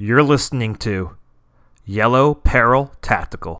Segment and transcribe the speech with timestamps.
[0.00, 1.16] You're listening to
[1.84, 3.58] Yellow Peril Tactical,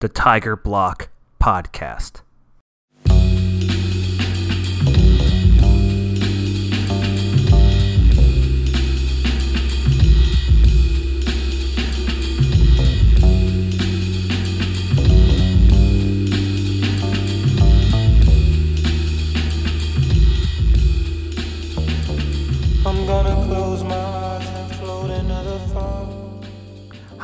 [0.00, 1.08] the Tiger Block
[1.40, 2.20] podcast.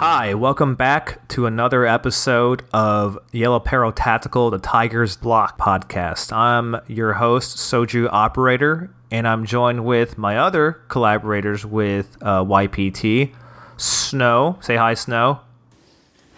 [0.01, 6.33] Hi, welcome back to another episode of Yellow Peril Tactical, the Tigers Block podcast.
[6.33, 13.35] I'm your host, Soju Operator, and I'm joined with my other collaborators with uh, YPT,
[13.77, 14.57] Snow.
[14.63, 15.41] Say hi, Snow.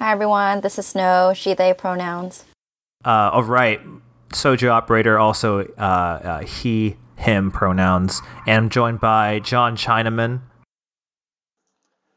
[0.01, 2.45] Hi everyone, this is Snow, she, they pronouns.
[3.05, 3.81] Uh, all right,
[4.31, 8.23] Soju Operator, also uh, uh, he, him pronouns.
[8.49, 10.41] And I'm joined by John Chinaman.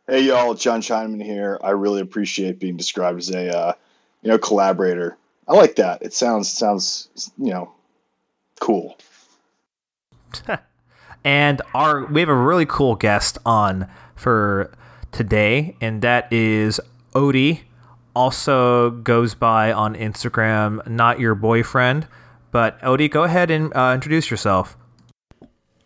[0.07, 1.59] Hey y'all, John Chinaman here.
[1.63, 3.73] I really appreciate being described as a uh,
[4.21, 5.17] you know collaborator.
[5.47, 6.03] I like that.
[6.03, 7.71] It sounds sounds you know
[8.59, 8.99] cool.
[11.23, 14.71] and our we have a really cool guest on for
[15.11, 16.79] today, and that is
[17.13, 17.61] Odie.
[18.15, 22.07] Also goes by on Instagram, not your boyfriend.
[22.51, 24.77] But Odie, go ahead and uh, introduce yourself.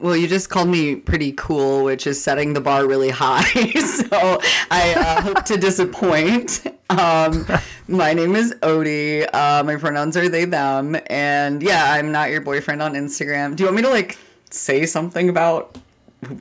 [0.01, 3.43] Well, you just called me pretty cool, which is setting the bar really high.
[3.73, 4.39] so
[4.71, 6.65] I uh, hope to disappoint.
[6.89, 7.45] Um,
[7.89, 9.27] my name is Odie.
[9.33, 10.95] Uh, my pronouns are they, them.
[11.07, 13.57] And yeah, I'm not your boyfriend on Instagram.
[13.57, 14.17] Do you want me to like
[14.49, 15.77] say something about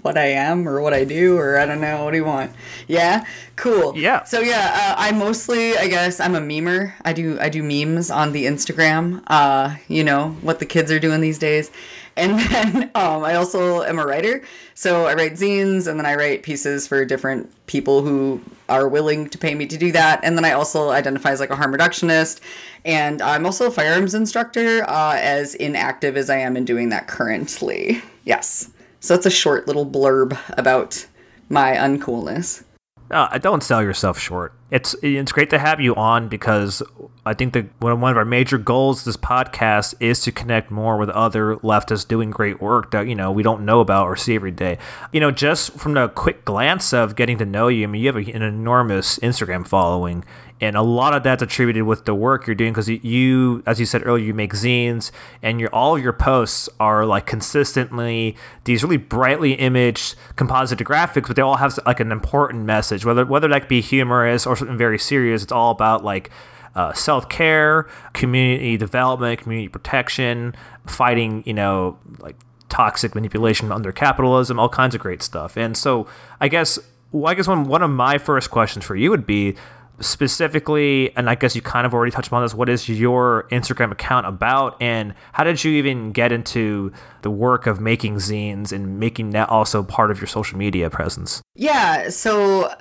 [0.03, 2.05] what I am or what I do or I don't know.
[2.05, 2.51] What do you want?
[2.89, 3.25] Yeah,
[3.57, 3.97] cool.
[3.97, 4.25] Yeah.
[4.25, 6.95] So yeah, uh, I mostly, I guess, I'm a memer.
[7.05, 9.23] I do, I do memes on the Instagram.
[9.29, 11.71] Uh, you know what the kids are doing these days.
[12.19, 14.43] And then um, I also am a writer.
[14.75, 19.29] So I write zines and then I write pieces for different people who are willing
[19.31, 20.21] to pay me to do that.
[20.23, 22.41] And then I also identify as like a harm reductionist.
[22.85, 27.07] And I'm also a firearms instructor, uh, as inactive as I am in doing that
[27.07, 28.03] currently.
[28.25, 28.71] Yes.
[29.01, 31.07] So that's a short little blurb about
[31.49, 32.65] my uncoolness.
[33.11, 34.53] Uh, don't sell yourself short.
[34.71, 36.83] It's it's great to have you on because
[37.25, 40.99] I think that one one of our major goals this podcast is to connect more
[40.99, 44.35] with other leftists doing great work that you know we don't know about or see
[44.35, 44.77] every day.
[45.11, 48.13] You know, just from the quick glance of getting to know you, I mean, you
[48.13, 50.23] have an enormous Instagram following,
[50.61, 53.87] and a lot of that's attributed with the work you're doing because you, as you
[53.87, 55.11] said earlier, you make zines,
[55.43, 61.27] and your all of your posts are like consistently these really brightly imaged composite graphics,
[61.29, 64.77] but they all have like an important message, whether whether that be humorous or something
[64.79, 65.43] very serious.
[65.43, 66.31] It's all about like
[66.75, 70.55] uh, self care, community development, community protection,
[70.87, 72.37] fighting, you know, like
[72.69, 75.57] toxic manipulation under capitalism, all kinds of great stuff.
[75.57, 76.07] And so,
[76.41, 76.79] I guess,
[77.13, 79.57] well, I guess one one of my first questions for you would be
[80.01, 82.55] specifically, and I guess you kind of already touched upon this.
[82.55, 86.93] What is your Instagram account about, and how did you even get into
[87.23, 91.43] the work of making zines and making that also part of your social media presence?
[91.55, 92.73] Yeah, so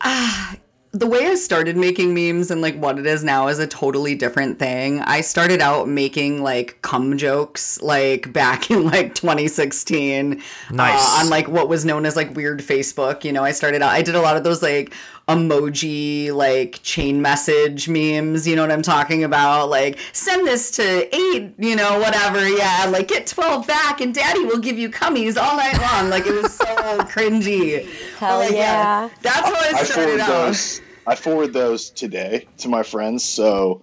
[0.00, 0.54] uh,
[0.92, 4.14] the way I started making memes and like what it is now is a totally
[4.14, 5.00] different thing.
[5.00, 10.40] I started out making like cum jokes like back in like 2016
[10.70, 11.00] Nice.
[11.00, 13.24] uh, on like what was known as like weird Facebook.
[13.24, 14.94] You know, I started out, I did a lot of those like
[15.28, 21.16] emoji like chain message memes you know what i'm talking about like send this to
[21.16, 25.36] eight you know whatever yeah like get 12 back and daddy will give you cummies
[25.40, 26.64] all night long like it was so
[27.08, 29.08] cringy Hell like, yeah.
[29.22, 30.80] that's how i I started forward out those.
[31.06, 33.82] I forward those today to my friends, so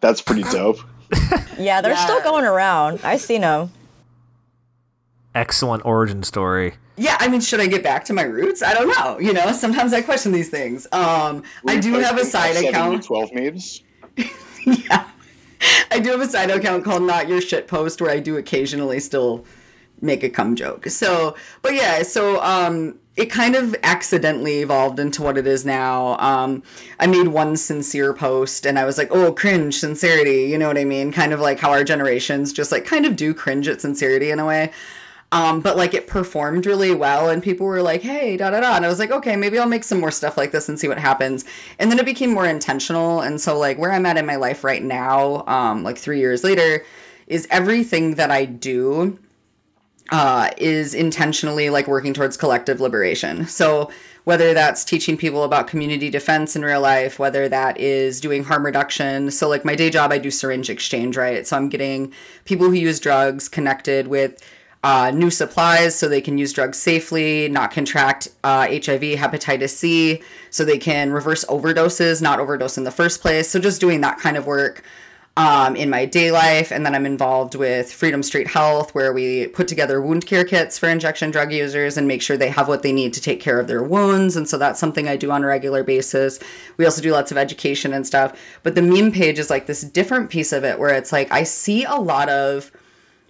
[0.00, 0.78] that's pretty dope.
[1.58, 2.04] Yeah, they're Yeah.
[2.04, 3.00] still going around.
[3.02, 3.72] I've seen them.
[5.34, 6.74] Excellent origin story.
[6.98, 9.52] Yeah i mean should i get back to my roots i don't know you know
[9.52, 13.82] sometimes i question these things um i do have a side account Twelve memes.
[14.66, 15.08] yeah.
[15.90, 19.00] I do have a side account called Not Your Shit Post where I do occasionally
[19.00, 19.44] still
[20.00, 20.86] make a cum joke.
[20.88, 26.16] So, but yeah, so um it kind of accidentally evolved into what it is now.
[26.18, 26.62] Um
[27.00, 30.78] I made one sincere post and I was like, "Oh, cringe sincerity." You know what
[30.78, 31.12] I mean?
[31.12, 34.38] Kind of like how our generations just like kind of do cringe at sincerity in
[34.38, 34.70] a way.
[35.30, 38.76] Um, but like it performed really well and people were like, hey, da da da.
[38.76, 40.88] And I was like, okay, maybe I'll make some more stuff like this and see
[40.88, 41.44] what happens.
[41.78, 43.20] And then it became more intentional.
[43.20, 46.44] And so like where I'm at in my life right now, um, like three years
[46.44, 46.82] later,
[47.26, 49.18] is everything that I do
[50.10, 53.46] uh, is intentionally like working towards collective liberation.
[53.46, 53.90] So
[54.24, 58.64] whether that's teaching people about community defense in real life, whether that is doing harm
[58.64, 59.30] reduction.
[59.30, 61.46] So like my day job, I do syringe exchange, right?
[61.46, 62.12] So I'm getting
[62.44, 64.42] people who use drugs connected with
[64.84, 70.22] uh, new supplies so they can use drugs safely, not contract uh, HIV, hepatitis C,
[70.50, 73.48] so they can reverse overdoses, not overdose in the first place.
[73.48, 74.84] So just doing that kind of work
[75.38, 76.72] um, in my day life.
[76.72, 80.78] And then I'm involved with Freedom Street Health, where we put together wound care kits
[80.78, 83.60] for injection drug users and make sure they have what they need to take care
[83.60, 84.34] of their wounds.
[84.34, 86.40] And so that's something I do on a regular basis.
[86.76, 88.36] We also do lots of education and stuff.
[88.64, 91.44] But the meme page is like this different piece of it where it's like I
[91.44, 92.72] see a lot of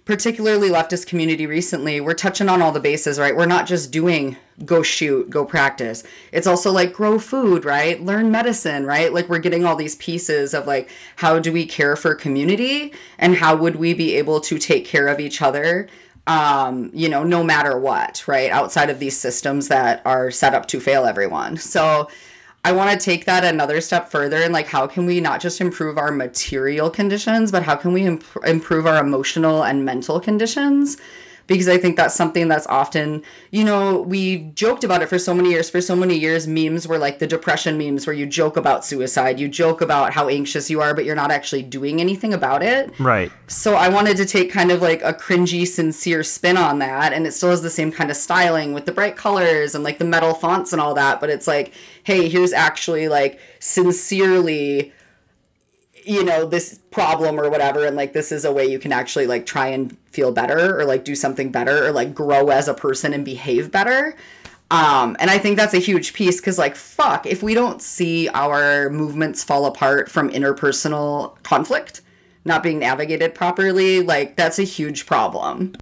[0.09, 3.35] particularly leftist community recently, we're touching on all the bases, right?
[3.35, 6.03] We're not just doing go shoot, go practice.
[6.31, 8.01] It's also like grow food, right?
[8.01, 9.13] Learn medicine, right?
[9.13, 13.35] Like we're getting all these pieces of like how do we care for community and
[13.35, 15.87] how would we be able to take care of each other
[16.25, 18.51] um, you know, no matter what, right?
[18.51, 21.57] Outside of these systems that are set up to fail everyone.
[21.57, 22.07] So
[22.65, 25.61] I want to take that another step further and like how can we not just
[25.61, 30.97] improve our material conditions, but how can we imp- improve our emotional and mental conditions?
[31.49, 35.33] Because I think that's something that's often, you know, we joked about it for so
[35.33, 35.69] many years.
[35.69, 39.39] For so many years, memes were like the depression memes where you joke about suicide,
[39.39, 42.97] you joke about how anxious you are, but you're not actually doing anything about it.
[42.99, 43.31] Right.
[43.47, 47.25] So I wanted to take kind of like a cringy, sincere spin on that, and
[47.25, 50.05] it still has the same kind of styling with the bright colors and like the
[50.05, 51.19] metal fonts and all that.
[51.19, 51.73] But it's like,
[52.03, 54.93] hey, here's actually like sincerely,
[56.05, 59.27] you know, this problem or whatever, and like this is a way you can actually
[59.27, 62.73] like try and feel better or like do something better or like grow as a
[62.73, 64.15] person and behave better.
[64.71, 68.29] Um, and I think that's a huge piece because, like, fuck, if we don't see
[68.29, 72.01] our movements fall apart from interpersonal conflict,
[72.45, 75.73] not being navigated properly, like that's a huge problem.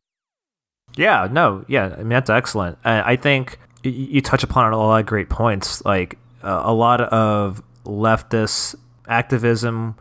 [0.96, 2.78] Yeah, no, yeah, I mean that's excellent.
[2.84, 5.84] And I think you touch upon a lot of great points.
[5.86, 8.76] Like uh, a lot of leftist
[9.08, 9.96] activism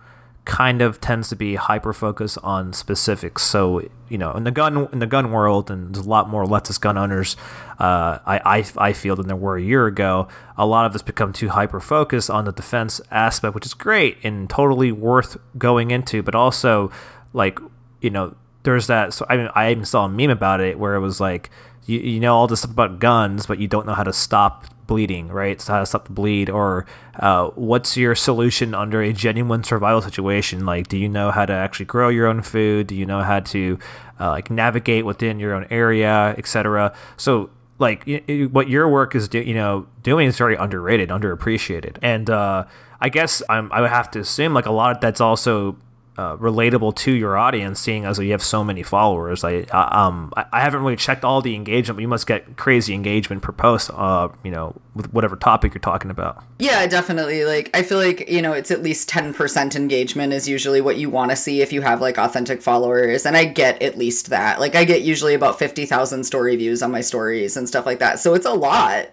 [0.47, 3.43] kind of tends to be hyper focused on specifics.
[3.43, 6.45] So you know, in the gun in the gun world, and there's a lot more
[6.45, 7.37] leftist gun owners.
[7.79, 10.29] Uh, I, I I feel than there were a year ago.
[10.57, 14.19] A lot of us become too hyper focused on the defense aspect, which is great
[14.23, 16.91] and totally worth going into, but also
[17.33, 17.59] like
[18.01, 19.13] you know there's that.
[19.13, 21.51] So I mean, I even saw a meme about it where it was like,
[21.87, 24.67] you, you know all this stuff about guns, but you don't know how to stop
[24.87, 25.61] bleeding, right?
[25.61, 26.87] So how to stop the bleed, or
[27.19, 30.67] uh, what's your solution under a genuine survival situation?
[30.67, 32.89] Like, do you know how to actually grow your own food?
[32.89, 33.79] Do you know how to
[34.21, 36.95] uh, like navigate within your own area, etc.
[37.17, 38.05] So like
[38.53, 42.65] what your work is do, you know doing is very underrated underappreciated and uh,
[43.01, 45.77] i guess I'm, i would have to assume like a lot of that's also
[46.19, 50.33] uh, relatable to your audience seeing as you have so many followers I, I um
[50.37, 53.91] I, haven't really checked all the engagement but you must get crazy engagement per post
[53.93, 57.45] uh you know with whatever topic you're talking about Yeah, definitely.
[57.45, 61.11] Like, I feel like, you know, it's at least 10% engagement is usually what you
[61.11, 63.27] want to see if you have like authentic followers.
[63.27, 64.59] And I get at least that.
[64.59, 68.19] Like, I get usually about 50,000 story views on my stories and stuff like that.
[68.21, 69.13] So it's a lot.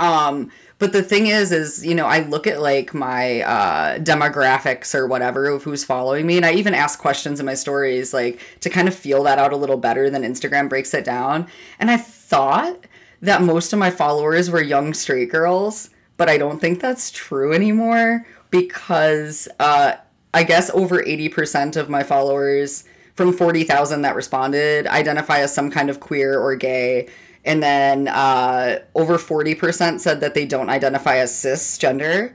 [0.00, 0.50] Um,
[0.80, 5.06] but the thing is, is, you know, I look at like my uh, demographics or
[5.06, 6.38] whatever of who's following me.
[6.38, 9.52] And I even ask questions in my stories, like to kind of feel that out
[9.52, 11.46] a little better than Instagram breaks it down.
[11.78, 12.86] And I thought
[13.20, 17.52] that most of my followers were young straight girls, but I don't think that's true
[17.52, 19.96] anymore because uh,
[20.32, 22.84] I guess over 80% of my followers
[23.16, 27.06] from 40,000 that responded identify as some kind of queer or gay.
[27.44, 32.34] And then uh, over 40% said that they don't identify as cisgender.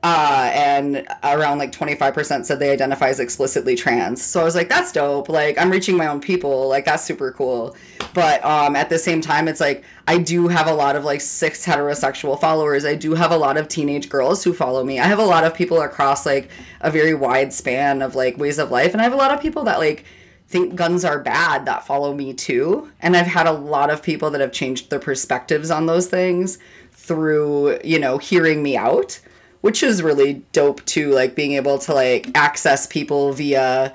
[0.00, 4.22] Uh, and around like 25% said they identify as explicitly trans.
[4.22, 5.28] So I was like, that's dope.
[5.28, 6.68] Like, I'm reaching my own people.
[6.68, 7.76] Like, that's super cool.
[8.14, 11.20] But um, at the same time, it's like, I do have a lot of like
[11.20, 12.84] cis heterosexual followers.
[12.84, 15.00] I do have a lot of teenage girls who follow me.
[15.00, 16.48] I have a lot of people across like
[16.80, 18.92] a very wide span of like ways of life.
[18.92, 20.04] And I have a lot of people that like,
[20.48, 22.90] think guns are bad that follow me too.
[23.00, 26.58] And I've had a lot of people that have changed their perspectives on those things
[26.90, 29.20] through, you know, hearing me out,
[29.60, 31.10] which is really dope too.
[31.10, 33.94] Like being able to like access people via,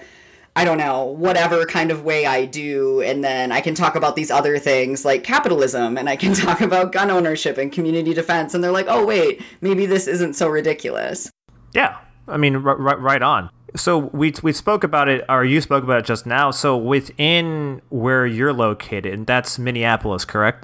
[0.55, 3.01] I don't know, whatever kind of way I do.
[3.01, 6.61] And then I can talk about these other things like capitalism and I can talk
[6.61, 8.53] about gun ownership and community defense.
[8.53, 11.31] And they're like, oh, wait, maybe this isn't so ridiculous.
[11.73, 13.49] Yeah, I mean, r- r- right on.
[13.75, 16.51] So we we spoke about it, or you spoke about it just now.
[16.51, 20.63] So within where you're located, and that's Minneapolis, correct?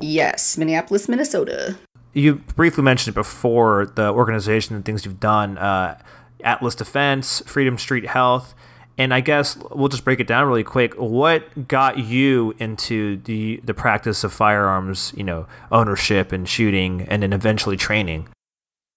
[0.00, 1.76] Yes, Minneapolis, Minnesota.
[2.12, 5.98] You briefly mentioned it before the organization and things you've done, uh,
[6.42, 8.54] Atlas Defense, Freedom Street Health,
[8.98, 10.94] and I guess we'll just break it down really quick.
[10.94, 17.22] What got you into the the practice of firearms, you know, ownership and shooting, and
[17.22, 18.28] then eventually training?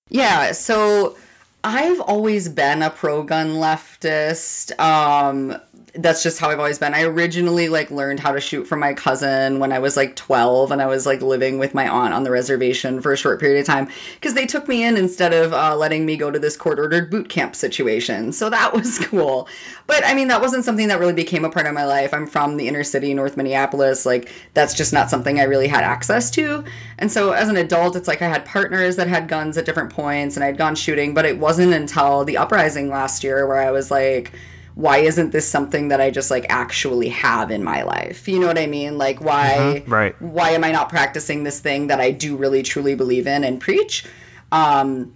[0.09, 1.15] Yeah, so
[1.63, 4.77] I've always been a pro gun leftist.
[4.79, 5.55] Um,
[5.95, 6.95] that's just how I've always been.
[6.95, 10.71] I originally like learned how to shoot from my cousin when I was like 12
[10.71, 13.59] and I was like living with my aunt on the reservation for a short period
[13.59, 16.57] of time because they took me in instead of uh, letting me go to this
[16.57, 18.31] court ordered boot camp situation.
[18.33, 19.47] So that was cool.
[19.85, 22.11] But I mean, that wasn't something that really became a part of my life.
[22.11, 24.03] I'm from the inner city, North Minneapolis.
[24.03, 26.63] Like, that's just not something I really had access to.
[26.97, 29.91] And so as an adult, it's like I had partners that had guns at different
[29.91, 33.69] points and I'd gone shooting, but it wasn't until the uprising last year where I
[33.69, 34.31] was like,
[34.75, 38.27] why isn't this something that I just like actually have in my life?
[38.27, 38.97] You know what I mean?
[38.97, 40.19] Like why right.
[40.21, 43.61] why am I not practicing this thing that I do really truly believe in and
[43.61, 44.05] preach?
[44.51, 45.13] Um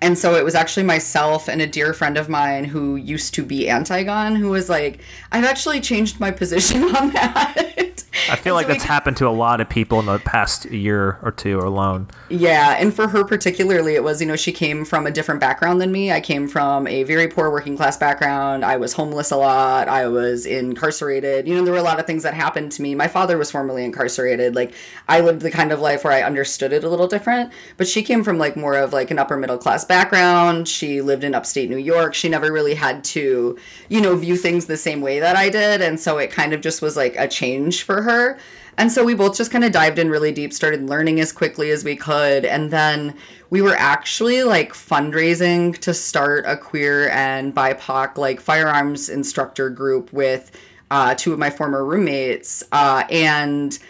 [0.00, 3.44] and so it was actually myself and a dear friend of mine who used to
[3.44, 5.00] be anti-gun who was like,
[5.32, 8.04] I've actually changed my position on that.
[8.30, 10.66] I feel like so we that's happened to a lot of people in the past
[10.66, 12.08] year or two alone.
[12.28, 15.80] Yeah, and for her particularly, it was, you know, she came from a different background
[15.80, 16.10] than me.
[16.10, 18.64] I came from a very poor working class background.
[18.64, 19.88] I was homeless a lot.
[19.88, 21.46] I was incarcerated.
[21.46, 22.94] You know, there were a lot of things that happened to me.
[22.94, 24.54] My father was formerly incarcerated.
[24.54, 24.74] Like,
[25.08, 27.52] I lived the kind of life where I understood it a little different.
[27.76, 30.68] But she came from, like, more of, like, an upper middle class background.
[30.68, 32.14] She lived in upstate New York.
[32.14, 35.80] She never really had to, you know, view things the same way that I did.
[35.80, 38.38] And so it kind of just was, like, a change for her.
[38.78, 41.72] And so we both just kind of dived in really deep, started learning as quickly
[41.72, 42.44] as we could.
[42.44, 43.12] And then
[43.50, 50.12] we were actually like fundraising to start a queer and BIPOC like firearms instructor group
[50.12, 50.52] with
[50.92, 52.62] uh, two of my former roommates.
[52.70, 53.80] Uh, and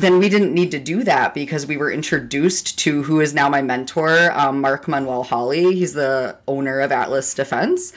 [0.00, 3.48] then we didn't need to do that because we were introduced to who is now
[3.48, 5.74] my mentor, um, Mark Manuel Holly.
[5.74, 7.92] He's the owner of Atlas Defense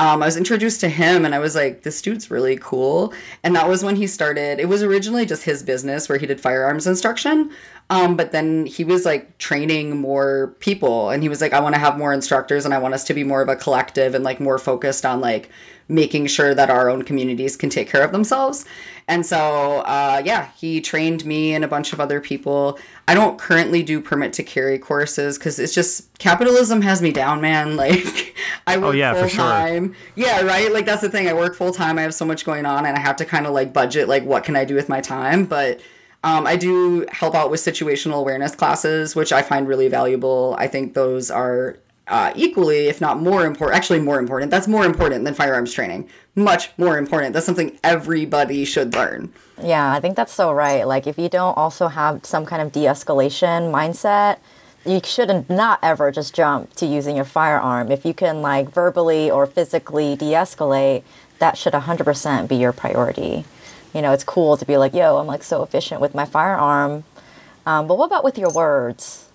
[0.00, 3.12] um, I was introduced to him and I was like, this dude's really cool.
[3.42, 4.58] And that was when he started.
[4.58, 7.50] It was originally just his business where he did firearms instruction.
[7.90, 11.74] Um, but then he was like training more people and he was like, I want
[11.74, 14.22] to have more instructors and I want us to be more of a collective and
[14.22, 15.50] like more focused on like
[15.88, 18.64] making sure that our own communities can take care of themselves.
[19.08, 22.78] And so, uh, yeah, he trained me and a bunch of other people.
[23.08, 27.40] I don't currently do permit to carry courses because it's just capitalism has me down,
[27.40, 27.76] man.
[27.80, 28.36] Like,
[28.68, 29.40] I work Oh, yeah, full sure.
[29.44, 29.96] time.
[30.14, 30.72] Yeah, right.
[30.72, 31.26] Like that's the thing.
[31.26, 31.98] I work full time.
[31.98, 34.22] I have so much going on, and I have to kind of like budget like
[34.24, 35.44] what can I do with my time.
[35.44, 35.80] But
[36.22, 40.54] um, I do help out with situational awareness classes, which I find really valuable.
[40.58, 44.50] I think those are uh, equally, if not more important, actually more important.
[44.50, 46.08] That's more important than firearms training.
[46.34, 47.32] Much more important.
[47.32, 49.32] That's something everybody should learn.
[49.62, 50.86] Yeah, I think that's so right.
[50.86, 54.38] Like, if you don't also have some kind of de escalation mindset,
[54.84, 57.92] you shouldn't not ever just jump to using your firearm.
[57.92, 61.02] If you can, like, verbally or physically de escalate,
[61.38, 63.44] that should 100% be your priority.
[63.94, 67.04] You know, it's cool to be like, yo, I'm like so efficient with my firearm.
[67.66, 69.26] Um, but what about with your words?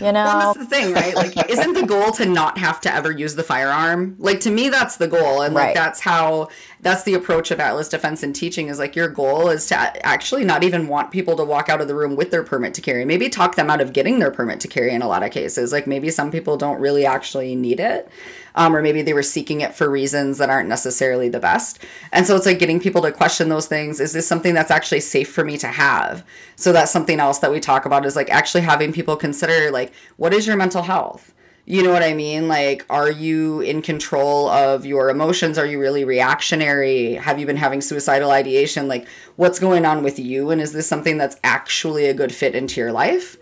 [0.00, 0.24] You know?
[0.24, 1.14] Well, that's the thing, right?
[1.14, 4.16] Like, isn't the goal to not have to ever use the firearm?
[4.18, 5.74] Like, to me, that's the goal, and like Right.
[5.74, 6.48] that's how
[6.80, 10.44] that's the approach of Atlas Defense and teaching is like your goal is to actually
[10.44, 13.04] not even want people to walk out of the room with their permit to carry.
[13.04, 15.70] Maybe talk them out of getting their permit to carry in a lot of cases.
[15.70, 18.08] Like maybe some people don't really actually need it.
[18.54, 21.78] Um, or maybe they were seeking it for reasons that aren't necessarily the best.
[22.12, 24.00] And so it's like getting people to question those things.
[24.00, 26.24] Is this something that's actually safe for me to have?
[26.56, 29.92] So that's something else that we talk about is like actually having people consider like,
[30.16, 31.32] what is your mental health?
[31.64, 32.48] You know what I mean?
[32.48, 35.58] Like, are you in control of your emotions?
[35.58, 37.14] Are you really reactionary?
[37.14, 38.88] Have you been having suicidal ideation?
[38.88, 39.06] Like,
[39.36, 40.50] what's going on with you?
[40.50, 43.36] And is this something that's actually a good fit into your life?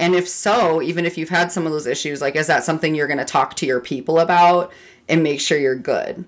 [0.00, 2.94] And if so, even if you've had some of those issues, like, is that something
[2.94, 4.72] you're going to talk to your people about
[5.10, 6.24] and make sure you're good?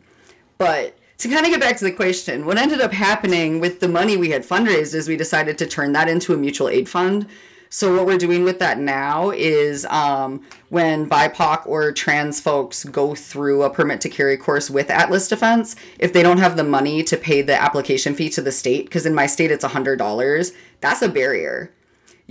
[0.59, 3.89] But to kind of get back to the question, what ended up happening with the
[3.89, 7.27] money we had fundraised is we decided to turn that into a mutual aid fund.
[7.71, 13.15] So what we're doing with that now is um, when BIPOC or trans folks go
[13.15, 17.03] through a permit to carry course with Atlas Defense, if they don't have the money
[17.05, 21.01] to pay the application fee to the state, because in my state it's $100, that's
[21.01, 21.73] a barrier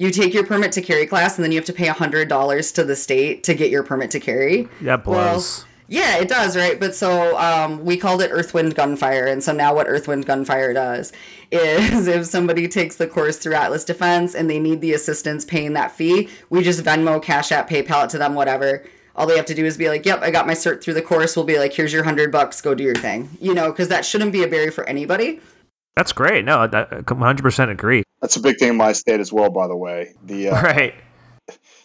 [0.01, 2.83] you take your permit to carry class and then you have to pay $100 to
[2.83, 4.67] the state to get your permit to carry.
[4.81, 5.63] That blows.
[5.87, 6.79] yeah, it does, right?
[6.79, 9.27] But so um, we called it Earthwind Gunfire.
[9.27, 11.13] And so now what Earthwind Gunfire does
[11.51, 15.73] is if somebody takes the course through Atlas Defense and they need the assistance paying
[15.73, 18.83] that fee, we just Venmo, Cash App, PayPal it to them, whatever.
[19.15, 21.03] All they have to do is be like, yep, I got my cert through the
[21.03, 21.35] course.
[21.35, 23.29] We'll be like, here's your hundred bucks, go do your thing.
[23.39, 25.41] You know, because that shouldn't be a barrier for anybody.
[25.95, 26.45] That's great.
[26.45, 28.03] No, that, 100% agree.
[28.21, 30.13] That's a big thing in my state as well, by the way.
[30.23, 30.95] The uh, Right.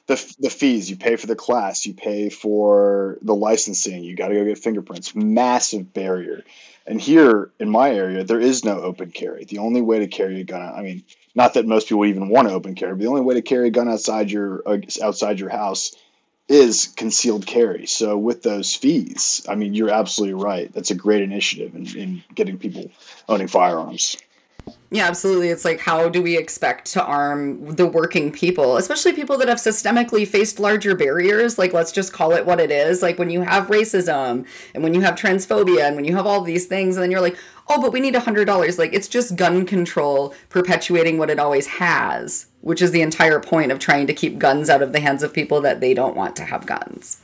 [0.06, 4.28] the the fees you pay for the class, you pay for the licensing, you got
[4.28, 5.14] to go get fingerprints.
[5.14, 6.44] Massive barrier.
[6.86, 9.44] And here in my area, there is no open carry.
[9.44, 11.02] The only way to carry a gun, I mean,
[11.34, 13.68] not that most people even want to open carry, but the only way to carry
[13.68, 15.96] a gun outside your uh, outside your house
[16.48, 17.86] is concealed carry.
[17.86, 20.72] So with those fees, I mean, you're absolutely right.
[20.72, 22.90] That's a great initiative in, in getting people
[23.28, 24.16] owning firearms.
[24.90, 25.48] Yeah, absolutely.
[25.48, 29.58] It's like, how do we expect to arm the working people, especially people that have
[29.58, 31.58] systemically faced larger barriers?
[31.58, 33.02] Like, let's just call it what it is.
[33.02, 36.40] Like, when you have racism and when you have transphobia and when you have all
[36.40, 37.36] these things, and then you're like,
[37.68, 38.78] oh, but we need a $100.
[38.78, 43.72] Like, it's just gun control perpetuating what it always has, which is the entire point
[43.72, 46.36] of trying to keep guns out of the hands of people that they don't want
[46.36, 47.22] to have guns.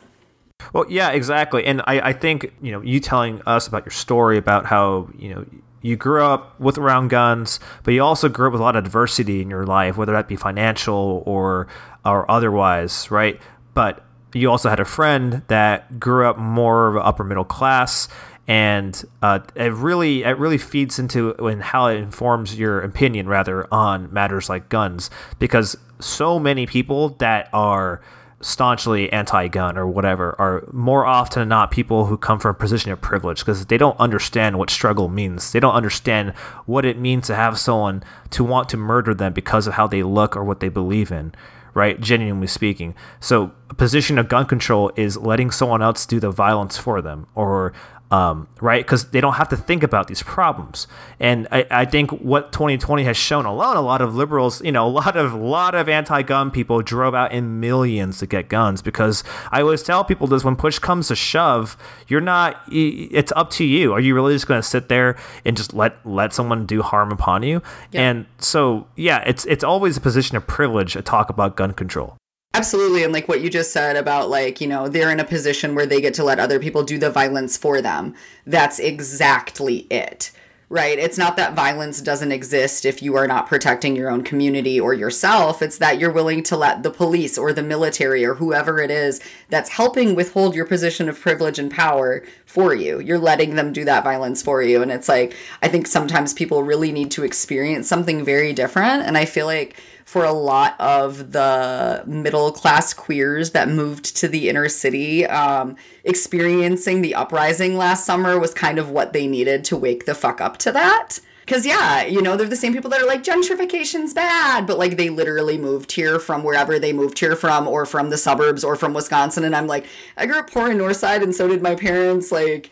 [0.72, 1.64] Well, yeah, exactly.
[1.64, 5.34] And I, I think, you know, you telling us about your story about how, you
[5.34, 5.44] know,
[5.82, 8.84] you grew up with around guns, but you also grew up with a lot of
[8.84, 11.66] adversity in your life, whether that be financial or
[12.04, 13.40] or otherwise, right?
[13.74, 18.08] But you also had a friend that grew up more of upper middle class,
[18.52, 23.66] and uh, it really it really feeds into and how it informs your opinion rather
[23.72, 28.02] on matters like guns because so many people that are
[28.42, 32.92] staunchly anti-gun or whatever are more often than not people who come from a position
[32.92, 35.52] of privilege because they don't understand what struggle means.
[35.52, 36.32] They don't understand
[36.66, 40.02] what it means to have someone to want to murder them because of how they
[40.02, 41.32] look or what they believe in,
[41.72, 41.98] right?
[41.98, 42.94] Genuinely speaking.
[43.20, 47.28] So, a position of gun control is letting someone else do the violence for them
[47.34, 47.72] or
[48.12, 48.84] um, right?
[48.84, 50.86] Because they don't have to think about these problems.
[51.18, 54.86] And I, I, think what 2020 has shown alone, a lot of liberals, you know,
[54.86, 58.82] a lot of lot of anti-gun people drove out in millions to get guns.
[58.82, 62.62] Because I always tell people this: when push comes to shove, you're not.
[62.70, 63.94] It's up to you.
[63.94, 65.16] Are you really just going to sit there
[65.46, 67.62] and just let let someone do harm upon you?
[67.92, 68.10] Yeah.
[68.10, 72.18] And so, yeah, it's it's always a position of privilege to talk about gun control.
[72.54, 73.02] Absolutely.
[73.02, 75.86] And like what you just said about like, you know, they're in a position where
[75.86, 78.14] they get to let other people do the violence for them.
[78.46, 80.30] That's exactly it.
[80.68, 80.98] Right?
[80.98, 84.94] It's not that violence doesn't exist if you are not protecting your own community or
[84.94, 85.60] yourself.
[85.60, 89.20] It's that you're willing to let the police or the military or whoever it is
[89.50, 93.00] that's helping withhold your position of privilege and power for you.
[93.00, 94.80] You're letting them do that violence for you.
[94.80, 99.02] And it's like, I think sometimes people really need to experience something very different.
[99.02, 104.28] And I feel like for a lot of the middle class queers that moved to
[104.28, 105.26] the inner city.
[105.26, 110.14] Um, experiencing the uprising last summer was kind of what they needed to wake the
[110.14, 111.20] fuck up to that.
[111.44, 114.96] Because, yeah, you know, they're the same people that are like, gentrification's bad, but like
[114.96, 118.76] they literally moved here from wherever they moved here from, or from the suburbs, or
[118.76, 119.42] from Wisconsin.
[119.42, 119.86] And I'm like,
[120.16, 122.30] I grew up poor in Northside, and so did my parents.
[122.30, 122.70] Like,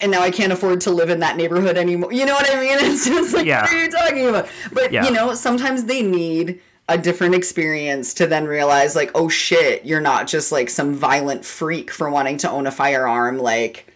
[0.00, 2.12] and now I can't afford to live in that neighborhood anymore.
[2.12, 2.78] You know what I mean?
[2.80, 3.62] It's just like, yeah.
[3.62, 4.48] what are you talking about?
[4.72, 5.04] But, yeah.
[5.04, 10.00] you know, sometimes they need a different experience to then realize, like, oh shit, you're
[10.00, 13.38] not just like some violent freak for wanting to own a firearm.
[13.38, 13.94] Like,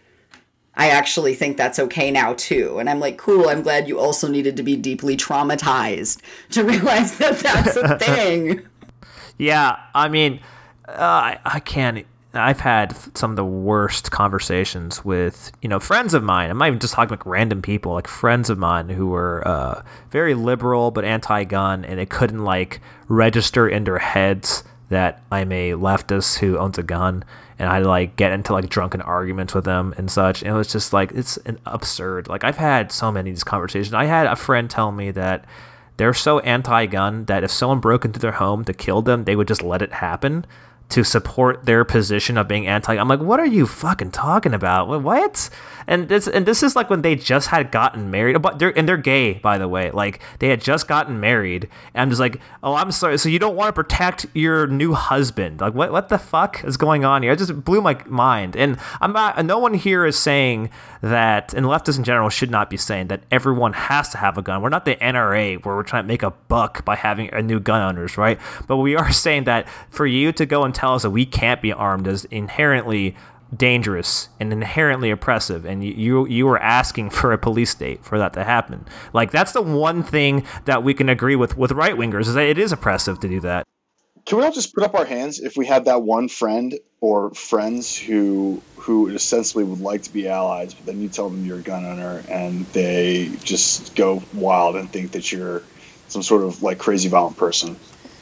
[0.75, 2.79] I actually think that's okay now too.
[2.79, 7.19] And I'm like, cool, I'm glad you also needed to be deeply traumatized to realize
[7.19, 8.67] that that's a thing.
[9.37, 10.41] yeah, I mean,
[10.89, 16.13] uh, I, I can't I've had some of the worst conversations with you know friends
[16.13, 16.51] of mine.
[16.51, 19.83] I'm not even just talking like random people, like friends of mine who were uh,
[20.11, 25.73] very liberal but anti-gun, and they couldn't like register in their heads that I'm a
[25.73, 27.25] leftist who owns a gun,
[27.59, 30.43] and I like get into like drunken arguments with them and such.
[30.43, 32.29] And it was just like it's an absurd.
[32.29, 33.95] Like I've had so many of these conversations.
[33.95, 35.47] I had a friend tell me that
[35.97, 39.49] they're so anti-gun that if someone broke into their home to kill them, they would
[39.49, 40.45] just let it happen
[40.91, 42.97] to support their position of being anti.
[42.97, 45.03] I'm like, what are you fucking talking about?
[45.03, 45.51] What?
[45.87, 48.89] And this and this is like when they just had gotten married, but they're and
[48.89, 49.91] they're gay, by the way.
[49.91, 53.19] Like they had just gotten married, and I'm just like, oh, I'm sorry.
[53.19, 55.61] So you don't want to protect your new husband?
[55.61, 55.93] Like what?
[55.93, 57.33] What the fuck is going on here?
[57.33, 58.57] It just blew my mind.
[58.57, 59.43] And I'm not.
[59.45, 60.71] No one here is saying
[61.01, 64.43] that, and leftists in general should not be saying that everyone has to have a
[64.43, 64.61] gun.
[64.61, 67.61] We're not the NRA where we're trying to make a buck by having a new
[67.61, 68.39] gun owners, right?
[68.67, 71.61] But we are saying that for you to go and tell us that we can't
[71.61, 73.17] be armed is inherently
[73.57, 78.33] dangerous and inherently oppressive and you, you were asking for a police state for that
[78.35, 78.87] to happen.
[79.13, 82.47] Like that's the one thing that we can agree with with right wingers is that
[82.47, 83.67] it is oppressive to do that.
[84.25, 87.31] Can we all just put up our hands if we had that one friend or
[87.35, 91.59] friends who who ostensibly would like to be allies but then you tell them you're
[91.59, 95.63] a gun owner and they just go wild and think that you're
[96.09, 97.77] some sort of like crazy violent person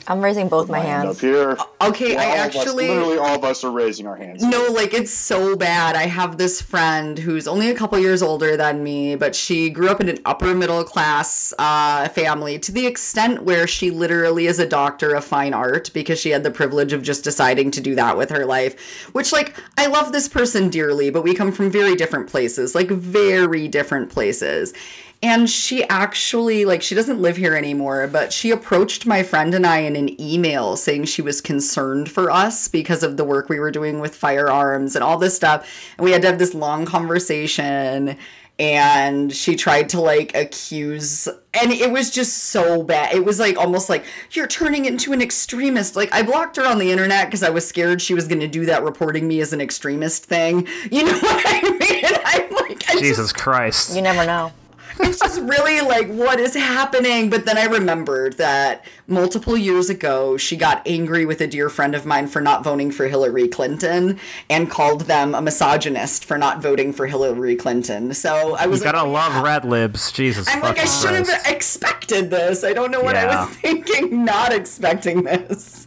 [0.09, 1.17] I'm raising both my hands.
[1.17, 1.57] Up here.
[1.81, 2.89] Okay, I actually.
[2.89, 4.43] Us, literally, all of us are raising our hands.
[4.43, 5.97] No, like it's so bad.
[5.97, 9.89] I have this friend who's only a couple years older than me, but she grew
[9.89, 14.59] up in an upper middle class uh, family to the extent where she literally is
[14.59, 17.95] a doctor of fine art because she had the privilege of just deciding to do
[17.97, 19.07] that with her life.
[19.13, 22.89] Which, like, I love this person dearly, but we come from very different places, like
[22.89, 24.73] very different places.
[25.23, 29.67] And she actually, like, she doesn't live here anymore, but she approached my friend and
[29.67, 33.59] I in an email saying she was concerned for us because of the work we
[33.59, 35.69] were doing with firearms and all this stuff.
[35.97, 38.17] And we had to have this long conversation
[38.59, 43.59] and she tried to like accuse and it was just so bad it was like
[43.59, 47.43] almost like you're turning into an extremist like i blocked her on the internet because
[47.43, 50.67] i was scared she was going to do that reporting me as an extremist thing
[50.91, 53.95] you know what i mean i'm like I Jesus just, Christ.
[53.95, 54.53] You never know.
[55.01, 60.37] It's just really like what is happening but then i remembered that multiple years ago
[60.37, 64.19] she got angry with a dear friend of mine for not voting for hillary clinton
[64.51, 68.87] and called them a misogynist for not voting for hillary clinton so i was You
[68.87, 69.43] like, gotta love yeah.
[69.43, 70.13] red libs.
[70.13, 72.65] Jesus I'm like, I fucking should have expected this.
[72.65, 75.87] I don't know what I was thinking, not expecting this.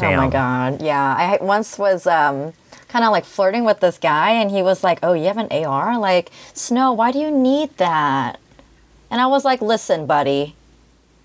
[0.00, 0.80] Oh my god.
[0.82, 1.14] Yeah.
[1.16, 2.52] I once was um
[2.88, 5.52] kind of like flirting with this guy and he was like, "Oh, you have an
[5.52, 5.98] AR?
[5.98, 8.38] Like, Snow, why do you need that?"
[9.10, 10.54] And I was like, "Listen, buddy.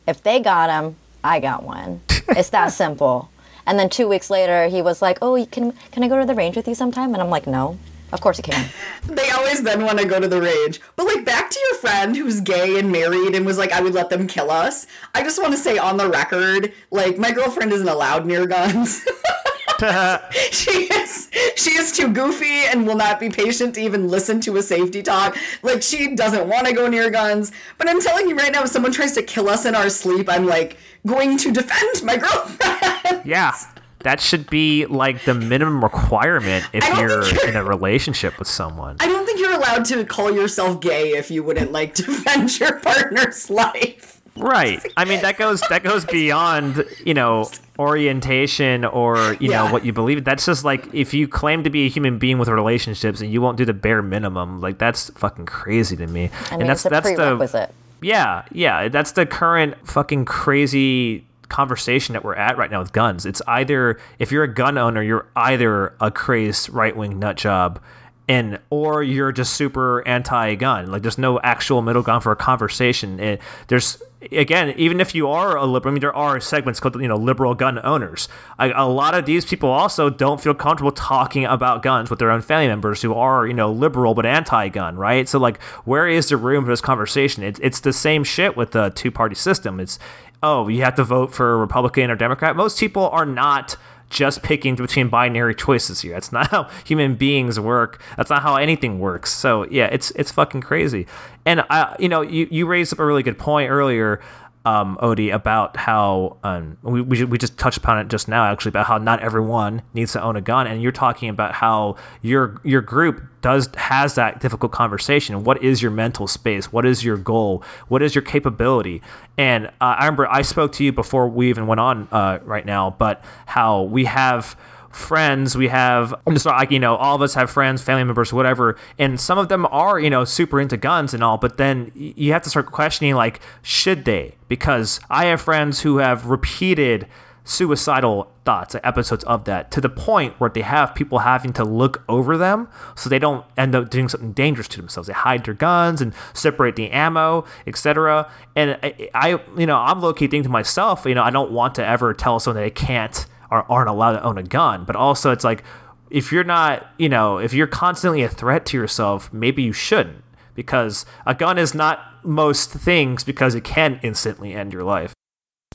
[0.07, 2.01] If they got him, I got one.
[2.29, 3.29] It's that simple."
[3.65, 6.35] And then 2 weeks later, he was like, "Oh, can can I go to the
[6.35, 7.77] range with you sometime?" And I'm like, "No."
[8.13, 8.69] Of course you can.
[9.07, 10.79] They always then want to go to the rage.
[10.95, 13.93] But like back to your friend who's gay and married and was like, I would
[13.93, 14.85] let them kill us.
[15.15, 19.03] I just want to say on the record, like my girlfriend isn't allowed near guns.
[20.51, 24.57] she is she is too goofy and will not be patient to even listen to
[24.57, 25.37] a safety talk.
[25.61, 27.51] Like she doesn't want to go near guns.
[27.77, 30.29] But I'm telling you right now, if someone tries to kill us in our sleep,
[30.29, 33.25] I'm like going to defend my girlfriend.
[33.25, 33.53] Yeah.
[33.99, 38.97] That should be like the minimum requirement if you're you're- in a relationship with someone.
[38.99, 42.79] I don't think you're allowed to call yourself gay if you wouldn't like defend your
[42.81, 44.12] partner's life.
[44.35, 44.81] Right.
[44.97, 49.65] I mean that goes that goes beyond, you know, orientation or, you Yeah.
[49.67, 50.23] know, what you believe.
[50.23, 53.41] That's just like if you claim to be a human being with relationships and you
[53.41, 56.29] won't do the bare minimum, like that's fucking crazy to me.
[56.49, 57.69] I mean, and that's that's the.
[58.01, 63.25] Yeah, yeah, that's the current fucking crazy conversation that we're at right now with guns.
[63.25, 67.79] It's either if you're a gun owner, you're either a crazed right wing nut job,
[68.27, 70.91] and or you're just super anti-gun.
[70.91, 73.19] Like there's no actual middle ground for a conversation.
[73.21, 76.99] It, there's again, even if you are a liberal, I mean, there are segments called
[77.01, 78.27] you know liberal gun owners.
[78.57, 82.31] I, a lot of these people also don't feel comfortable talking about guns with their
[82.31, 85.27] own family members who are you know liberal but anti-gun, right?
[85.27, 87.43] So like, where is the room for this conversation?
[87.43, 89.79] It's it's the same shit with the two-party system.
[89.79, 89.99] It's
[90.43, 92.55] oh, you have to vote for a Republican or Democrat.
[92.55, 93.77] Most people are not
[94.13, 96.13] just picking between binary choices here.
[96.13, 98.01] That's not how human beings work.
[98.15, 99.33] That's not how anything works.
[99.33, 101.07] So yeah, it's it's fucking crazy.
[101.45, 104.21] And I, you know, you you raised up a really good point earlier,
[104.65, 108.69] um, Odie, about how um, we we, we just touched upon it just now actually
[108.69, 112.61] about how not everyone needs to own a gun, and you're talking about how your
[112.63, 115.43] your group does has that difficult conversation.
[115.43, 116.71] What is your mental space?
[116.71, 117.63] What is your goal?
[117.89, 119.01] What is your capability?
[119.37, 122.65] And uh, I remember I spoke to you before we even went on uh, right
[122.65, 124.55] now, but how we have
[124.93, 128.77] friends we have just like you know all of us have friends family members whatever
[128.99, 132.31] and some of them are you know super into guns and all but then you
[132.31, 134.35] have to start questioning like should they?
[134.47, 137.07] Because i have friends who have repeated
[137.43, 142.03] suicidal thoughts episodes of that to the point where they have people having to look
[142.07, 145.07] over them so they don't end up doing something dangerous to themselves.
[145.07, 150.01] They hide their guns and separate the ammo etc and I, I you know i'm
[150.01, 152.85] low-key thinking to myself you know i don't want to ever tell someone that they
[152.85, 154.83] can't or aren't allowed to own a gun.
[154.83, 155.63] But also, it's like
[156.09, 160.23] if you're not, you know, if you're constantly a threat to yourself, maybe you shouldn't
[160.55, 165.13] because a gun is not most things because it can instantly end your life.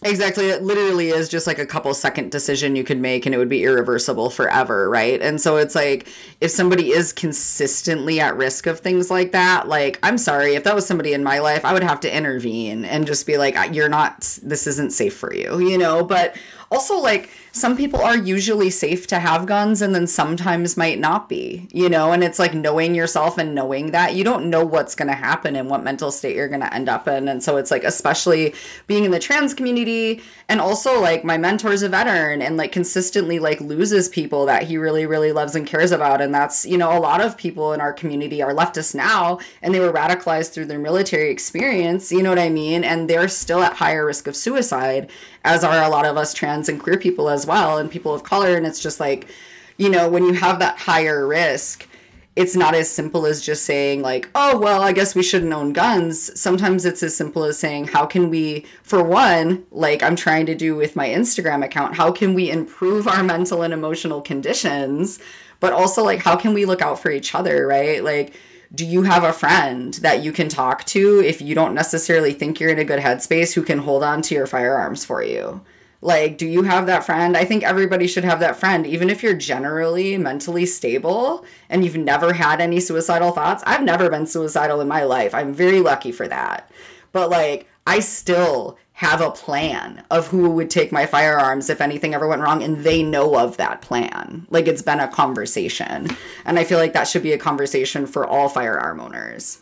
[0.04, 0.48] Exactly.
[0.48, 3.48] It literally is just like a couple second decision you could make and it would
[3.48, 5.20] be irreversible forever, right?
[5.20, 6.08] And so it's like
[6.40, 10.74] if somebody is consistently at risk of things like that, like I'm sorry, if that
[10.74, 13.88] was somebody in my life, I would have to intervene and just be like you're
[13.88, 16.04] not this isn't safe for you, you know?
[16.04, 16.36] But
[16.70, 21.28] also like some people are usually safe to have guns and then sometimes might not
[21.28, 22.12] be, you know?
[22.12, 25.56] And it's like knowing yourself and knowing that you don't know what's going to happen
[25.56, 27.28] and what mental state you're going to end up in.
[27.28, 28.54] And so it's like, especially
[28.86, 33.38] being in the trans community and also like my mentor's a veteran and like consistently
[33.38, 36.20] like loses people that he really, really loves and cares about.
[36.20, 39.74] And that's, you know, a lot of people in our community are leftists now and
[39.74, 42.84] they were radicalized through their military experience, you know what I mean?
[42.84, 45.10] And they're still at higher risk of suicide,
[45.44, 48.22] as are a lot of us trans and queer people as well and people of
[48.22, 48.56] color.
[48.56, 49.28] And it's just like,
[49.76, 51.88] you know, when you have that higher risk,
[52.36, 55.72] it's not as simple as just saying like oh well i guess we shouldn't own
[55.72, 60.46] guns sometimes it's as simple as saying how can we for one like i'm trying
[60.46, 65.18] to do with my instagram account how can we improve our mental and emotional conditions
[65.58, 68.32] but also like how can we look out for each other right like
[68.74, 72.60] do you have a friend that you can talk to if you don't necessarily think
[72.60, 75.62] you're in a good headspace who can hold on to your firearms for you?
[76.00, 77.36] Like, do you have that friend?
[77.36, 81.96] I think everybody should have that friend, even if you're generally mentally stable and you've
[81.96, 83.64] never had any suicidal thoughts.
[83.66, 85.34] I've never been suicidal in my life.
[85.34, 86.70] I'm very lucky for that.
[87.10, 92.14] But, like, I still have a plan of who would take my firearms if anything
[92.14, 94.46] ever went wrong, and they know of that plan.
[94.50, 96.08] Like, it's been a conversation.
[96.44, 99.60] And I feel like that should be a conversation for all firearm owners.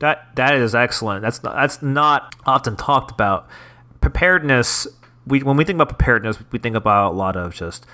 [0.00, 1.22] That that is excellent.
[1.22, 3.48] That's that's not often talked about.
[4.00, 4.86] Preparedness.
[5.26, 7.86] We when we think about preparedness, we think about a lot of just.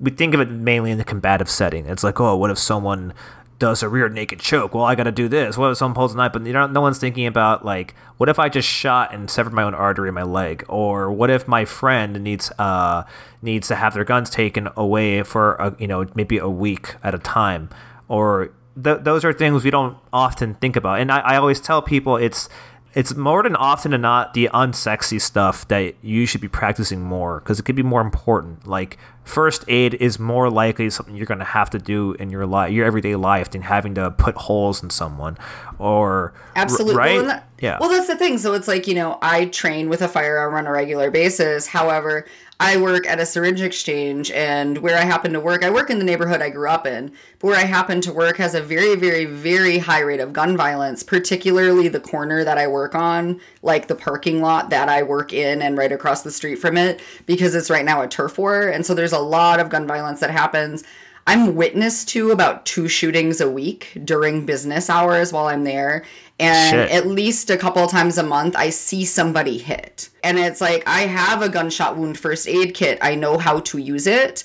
[0.00, 1.86] We think of it mainly in the combative setting.
[1.86, 3.12] It's like, oh, what if someone
[3.58, 4.74] does a rear naked choke?
[4.74, 5.58] Well, I got to do this.
[5.58, 6.32] What if someone pulls a knife?
[6.32, 9.52] But you know, no one's thinking about like, what if I just shot and severed
[9.52, 13.04] my own artery in my leg, or what if my friend needs uh
[13.42, 17.14] needs to have their guns taken away for a, you know maybe a week at
[17.14, 17.68] a time,
[18.08, 18.50] or
[18.82, 21.00] th- those are things we don't often think about.
[21.00, 22.48] And I, I always tell people it's
[22.94, 27.40] it's more than often than not the unsexy stuff that you should be practicing more
[27.40, 28.66] because it could be more important.
[28.66, 32.46] Like first aid is more likely something you're going to have to do in your
[32.46, 35.36] life, your everyday life, than having to put holes in someone
[35.78, 36.96] or Absolutely.
[36.96, 37.16] right.
[37.16, 37.76] Well, that- yeah.
[37.80, 38.38] Well, that's the thing.
[38.38, 41.66] So it's like, you know, I train with a firearm on a regular basis.
[41.66, 42.24] However,
[42.60, 46.00] I work at a syringe exchange, and where I happen to work, I work in
[46.00, 48.96] the neighborhood I grew up in, but where I happen to work has a very,
[48.96, 53.86] very, very high rate of gun violence, particularly the corner that I work on, like
[53.86, 57.54] the parking lot that I work in and right across the street from it, because
[57.54, 58.66] it's right now a turf war.
[58.66, 60.82] And so there's a lot of gun violence that happens.
[61.28, 66.06] I'm witness to about two shootings a week during business hours while I'm there.
[66.38, 66.90] And Shit.
[66.90, 70.08] at least a couple of times a month, I see somebody hit.
[70.24, 72.98] And it's like, I have a gunshot wound first aid kit.
[73.02, 74.42] I know how to use it.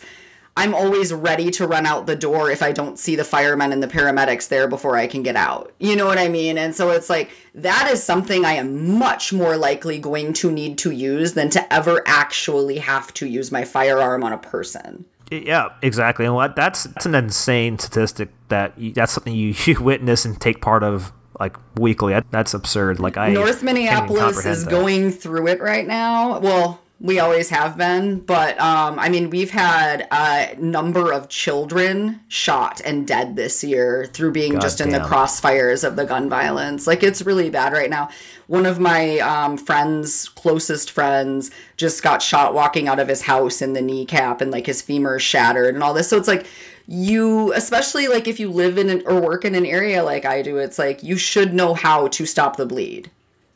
[0.58, 3.82] I'm always ready to run out the door if I don't see the firemen and
[3.82, 5.72] the paramedics there before I can get out.
[5.80, 6.58] You know what I mean?
[6.58, 10.78] And so it's like, that is something I am much more likely going to need
[10.80, 15.06] to use than to ever actually have to use my firearm on a person.
[15.42, 16.26] Yeah, exactly.
[16.26, 20.40] And what that's that's an insane statistic that you, that's something you, you witness and
[20.40, 22.20] take part of like weekly.
[22.32, 23.00] That's absurd.
[23.00, 24.72] Like I North Minneapolis is that.
[24.72, 26.40] going through it right now.
[26.40, 32.22] Well, we always have been, but um, I mean, we've had a number of children
[32.30, 36.88] shot and dead this year through being just in the crossfires of the gun violence.
[36.88, 38.10] Like, it's really bad right now.
[38.48, 43.62] One of my um, friends, closest friends, just got shot walking out of his house
[43.62, 46.08] in the kneecap and like his femur shattered and all this.
[46.08, 46.46] So it's like,
[46.88, 50.42] you especially like if you live in an, or work in an area like I
[50.42, 53.10] do, it's like you should know how to stop the bleed.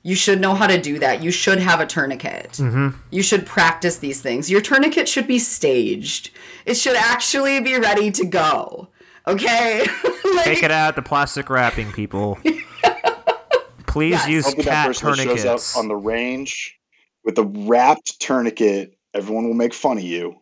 [0.07, 1.21] You should know how to do that.
[1.21, 2.51] You should have a tourniquet.
[2.53, 2.97] Mm-hmm.
[3.11, 4.49] You should practice these things.
[4.49, 6.29] Your tourniquet should be staged.
[6.65, 8.87] It should actually be ready to go.
[9.27, 9.85] Okay?
[10.35, 12.37] like, Take it out the plastic wrapping, people.
[13.85, 14.27] Please Yes.
[14.29, 15.75] use Hopefully that cat person shows tourniquets.
[15.75, 16.77] up on the range
[17.25, 18.97] with a wrapped tourniquet.
[19.13, 20.41] Everyone will make fun of you,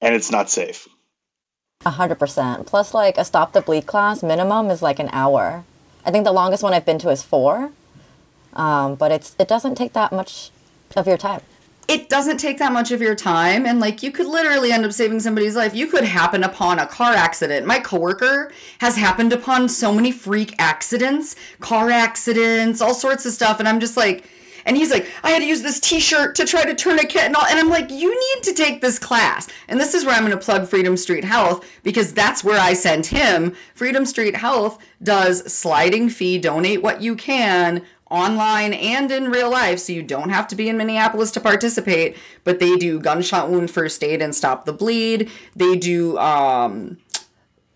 [0.00, 0.86] and it's not safe.
[1.84, 2.64] A hundred percent.
[2.66, 5.64] Plus, like a stop the bleed class minimum is like an hour.
[6.04, 7.72] I think the longest one I've been to is four.
[8.54, 10.50] Um, but it's it doesn't take that much
[10.96, 11.42] of your time.
[11.88, 14.92] it doesn't take that much of your time and like you could literally end up
[14.92, 15.74] saving somebody's life.
[15.74, 17.66] You could happen upon a car accident.
[17.66, 23.58] My coworker has happened upon so many freak accidents car accidents all sorts of stuff
[23.58, 24.24] and i'm just like
[24.66, 27.46] and he's like i had to use this t-shirt to try to tourniquet and all
[27.46, 29.48] and i'm like you need to take this class.
[29.68, 32.72] And this is where i'm going to plug freedom street health because that's where i
[32.74, 33.54] sent him.
[33.74, 39.78] Freedom street health does sliding fee donate what you can online and in real life,
[39.78, 42.16] so you don't have to be in Minneapolis to participate.
[42.44, 45.30] But they do gunshot wound first aid and stop the bleed.
[45.54, 46.98] They do um,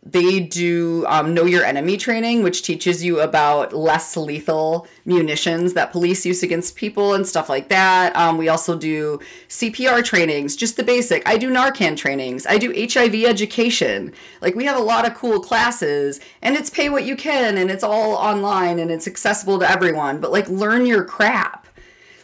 [0.04, 5.92] they do um, know your enemy training, which teaches you about less lethal munitions that
[5.92, 8.14] police use against people and stuff like that.
[8.14, 11.26] Um, we also do CPR trainings, just the basic.
[11.26, 12.46] I do Narcan trainings.
[12.46, 14.12] I do HIV education.
[14.42, 17.70] Like we have a lot of cool classes, and it's pay what you can, and
[17.70, 20.20] it's all online and it's accessible to everyone.
[20.20, 21.63] But like, learn your crap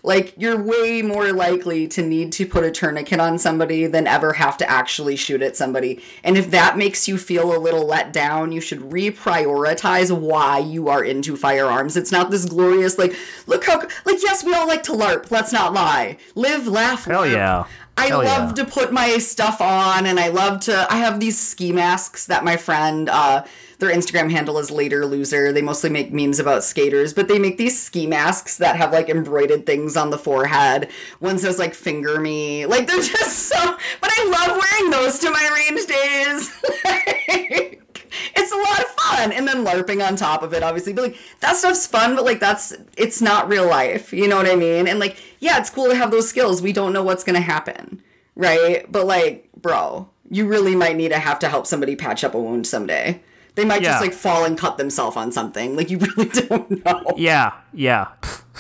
[0.03, 4.35] like you're way more likely to need to put a tourniquet on somebody than ever
[4.35, 6.03] have to actually shoot at somebody.
[6.25, 10.89] And if that makes you feel a little let down, you should reprioritize why you
[10.89, 11.97] are into firearms.
[11.97, 13.15] It's not this glorious like
[13.47, 16.17] look how like yes, we all like to larp, let's not lie.
[16.35, 17.33] Live, laugh, Hell larp.
[17.33, 17.65] yeah.
[17.97, 18.65] I Hell love yeah.
[18.65, 22.45] to put my stuff on and I love to I have these ski masks that
[22.45, 23.45] my friend uh
[23.81, 25.53] their Instagram handle is later loser.
[25.53, 29.09] They mostly make memes about skaters, but they make these ski masks that have like
[29.09, 30.91] embroidered things on the forehead.
[31.19, 32.67] One says like finger me.
[32.67, 37.77] Like they're just so but I love wearing those to my range days.
[38.35, 39.33] It's a lot of fun.
[39.33, 40.93] And then larping on top of it, obviously.
[40.93, 44.13] But like that stuff's fun, but like that's it's not real life.
[44.13, 44.89] You know what I mean?
[44.89, 46.61] And like, yeah, it's cool to have those skills.
[46.61, 48.03] We don't know what's gonna happen,
[48.35, 48.91] right?
[48.91, 52.41] But like, bro, you really might need to have to help somebody patch up a
[52.41, 53.21] wound someday.
[53.61, 53.91] They might Yeah.
[53.91, 55.77] just like fall and cut themselves on something.
[55.77, 57.05] Like you really don't know.
[57.19, 58.09] Yeah, yeah.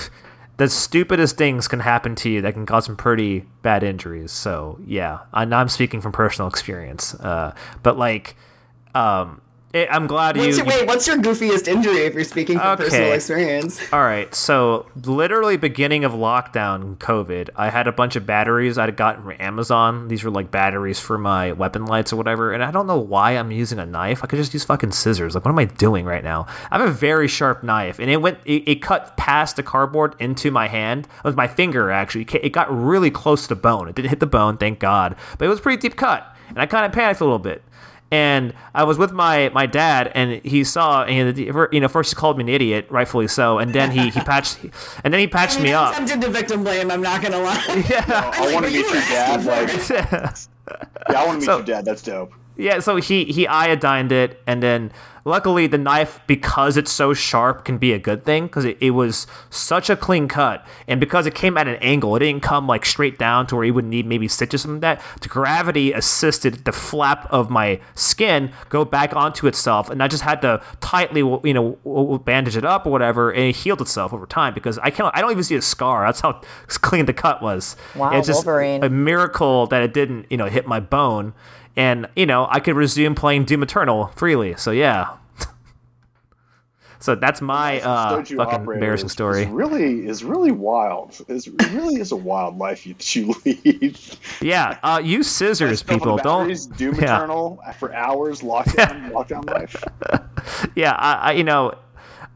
[0.58, 4.30] the stupidest things can happen to you that can cause some pretty bad injuries.
[4.30, 7.14] So yeah, and I'm speaking from personal experience.
[7.14, 8.36] Uh, but like,
[8.94, 9.40] um,
[9.72, 10.42] it, I'm glad you.
[10.42, 13.14] What's your, you- wait, what's your goofiest injury if you're speaking from personal Okay.
[13.14, 13.80] experience?
[13.92, 18.96] All right, so literally beginning of lockdown, COVID, I had a bunch of batteries I'd
[18.96, 20.09] gotten from Amazon.
[20.09, 23.33] These were like batteries for my weapon lights or whatever, and I don't know why
[23.33, 24.24] I'm using a knife.
[24.24, 25.35] I could just use fucking scissors.
[25.35, 26.46] Like, what am I doing right now?
[26.70, 30.14] I have a very sharp knife, and it went, it, it cut past the cardboard
[30.18, 31.90] into my hand with my finger.
[31.90, 33.88] Actually, it got really close to bone.
[33.88, 36.59] It didn't hit the bone, thank God, but it was a pretty deep cut, and
[36.59, 37.62] I kind of panicked a little bit
[38.10, 42.16] and I was with my my dad, and he saw, and you know, first he
[42.16, 44.58] called me an idiot, rightfully so, and then he he patched,
[45.04, 45.94] and then he patched me up.
[45.96, 46.08] I'm up.
[46.08, 46.90] tempted to victim blame.
[46.90, 47.84] I'm not gonna lie.
[47.90, 49.44] Yeah, I want to meet your dad.
[49.44, 50.34] Like, yeah,
[51.08, 51.84] I want to meet So- your dad.
[51.84, 52.32] That's dope.
[52.56, 52.80] Yeah.
[52.80, 54.92] So he he iodined it, and then
[55.24, 58.90] luckily the knife, because it's so sharp, can be a good thing because it, it
[58.90, 62.66] was such a clean cut, and because it came at an angle, it didn't come
[62.66, 65.02] like straight down to where you would need maybe stitches from that.
[65.20, 70.22] The gravity assisted the flap of my skin go back onto itself, and I just
[70.22, 74.26] had to tightly, you know, bandage it up or whatever, and it healed itself over
[74.26, 76.06] time because I can't, I don't even see a scar.
[76.06, 77.76] That's how clean the cut was.
[77.94, 78.82] Wow, it's just Wolverine.
[78.84, 81.34] a miracle that it didn't, you know, hit my bone,
[81.76, 84.56] and you know, I could resume playing Doom Eternal freely.
[84.56, 85.16] So yeah.
[86.98, 89.42] so that's my uh, fucking embarrassing is- story.
[89.42, 91.20] Is really is really wild.
[91.28, 93.98] Is it really is a wild life you, that you lead.
[94.40, 96.16] Yeah, uh, use scissors, people.
[96.18, 96.48] Don't.
[96.76, 97.16] Doom yeah.
[97.16, 98.40] Eternal for hours.
[98.40, 99.83] Lockdown, lockdown life.
[100.74, 101.74] yeah, I, I you know,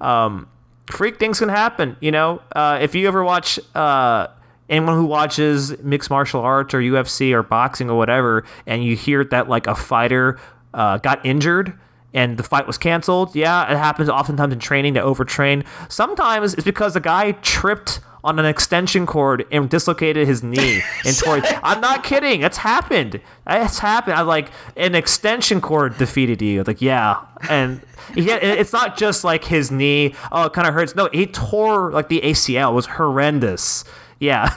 [0.00, 0.48] um,
[0.86, 1.96] freak things can happen.
[2.00, 4.28] You know, uh, if you ever watch uh,
[4.68, 9.24] anyone who watches mixed martial arts or UFC or boxing or whatever, and you hear
[9.24, 10.38] that like a fighter
[10.72, 11.78] uh, got injured.
[12.12, 13.34] And the fight was canceled.
[13.34, 15.66] Yeah, it happens oftentimes in training to overtrain.
[15.88, 20.82] Sometimes it's because the guy tripped on an extension cord and dislocated his knee.
[21.04, 21.42] And tore.
[21.62, 22.42] I'm not kidding.
[22.42, 23.20] It's happened.
[23.46, 24.16] It's happened.
[24.16, 26.62] I like an extension cord defeated you.
[26.64, 27.82] Like yeah, and
[28.14, 30.14] yeah, it's not just like his knee.
[30.32, 30.94] Oh, it kind of hurts.
[30.94, 32.70] No, he tore like the ACL.
[32.70, 33.84] It was horrendous.
[34.20, 34.48] Yeah.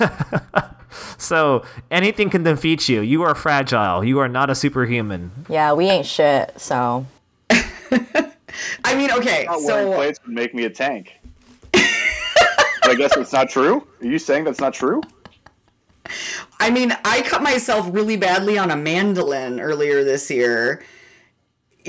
[1.17, 3.01] so anything can defeat you.
[3.01, 4.03] You are fragile.
[4.03, 5.31] You are not a superhuman.
[5.49, 6.53] Yeah, we ain't shit.
[6.57, 7.05] So
[8.83, 11.13] I mean, okay, Not wearing so plates would make me a tank.
[11.71, 11.81] but
[12.91, 13.87] I guess it's not true.
[14.01, 15.01] Are you saying that's not true?
[16.59, 20.83] I mean, I cut myself really badly on a mandolin earlier this year.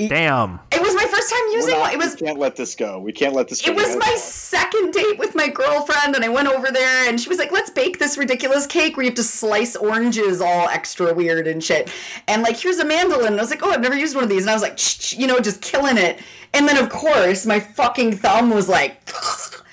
[0.07, 0.59] Damn.
[0.71, 1.91] It was my first time using not- one.
[1.93, 2.99] It was we can't let this go.
[2.99, 3.61] We can't let this.
[3.61, 3.73] it go.
[3.73, 7.37] was my second date with my girlfriend, and I went over there, and she was
[7.37, 11.47] like, "Let's bake this ridiculous cake where you have to slice oranges all extra weird
[11.47, 11.91] and shit."
[12.27, 13.27] And like, here's a mandolin.
[13.27, 14.77] And I was like, "Oh, I've never used one of these," and I was like,
[14.77, 16.19] "Shh, shh," you know, just killing it.
[16.53, 19.01] And then of course, my fucking thumb was like.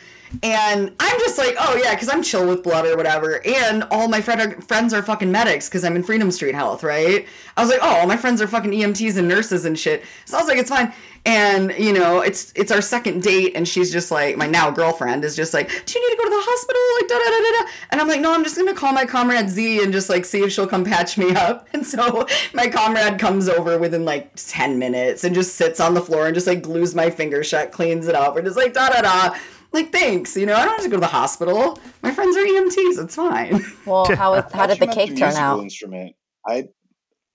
[0.42, 3.40] And I'm just like, oh yeah, because I'm chill with blood or whatever.
[3.46, 7.26] And all my friend friends are fucking medics because I'm in Freedom Street Health, right?
[7.56, 10.04] I was like, oh, all my friends are fucking EMTs and nurses and shit.
[10.24, 10.92] So I was like, it's fine.
[11.24, 15.24] And you know, it's it's our second date, and she's just like, my now girlfriend
[15.24, 16.82] is just like, do you need to go to the hospital?
[17.00, 17.72] Like da da da da.
[17.90, 20.42] And I'm like, no, I'm just gonna call my comrade Z and just like see
[20.42, 21.68] if she'll come patch me up.
[21.76, 26.00] And so my comrade comes over within like ten minutes and just sits on the
[26.00, 28.34] floor and just like glues my finger shut, cleans it up.
[28.34, 29.36] We're just like da da da.
[29.76, 31.78] Like thanks, you know, I don't have to go to the hospital.
[32.02, 33.04] My friends are EMTs.
[33.04, 33.62] It's fine.
[33.84, 35.60] well, how how did the you meant cake turn out?
[35.60, 36.16] Instrument.
[36.48, 36.68] I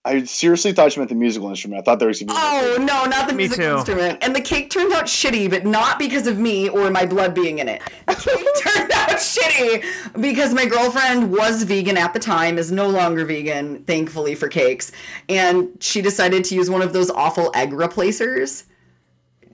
[0.04, 1.82] I seriously thought you meant the musical instrument.
[1.82, 2.36] I thought there was gonna be.
[2.36, 4.17] Oh no, not the musical instrument.
[4.23, 7.60] And the cake turned out shitty, but not because of me or my blood being
[7.60, 7.84] in it.
[8.08, 12.89] The cake turned out shitty because my girlfriend was vegan at the time, is no
[12.89, 14.91] longer vegan, thankfully for cakes,
[15.30, 18.63] and she decided to use one of those awful egg replacers.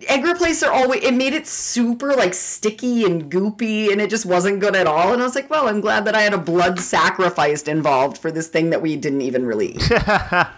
[0.07, 4.59] Egg replacer always it made it super like sticky and goopy and it just wasn't
[4.59, 5.11] good at all.
[5.13, 8.31] And I was like, well, I'm glad that I had a blood sacrificed involved for
[8.31, 9.89] this thing that we didn't even really eat.
[9.89, 10.51] but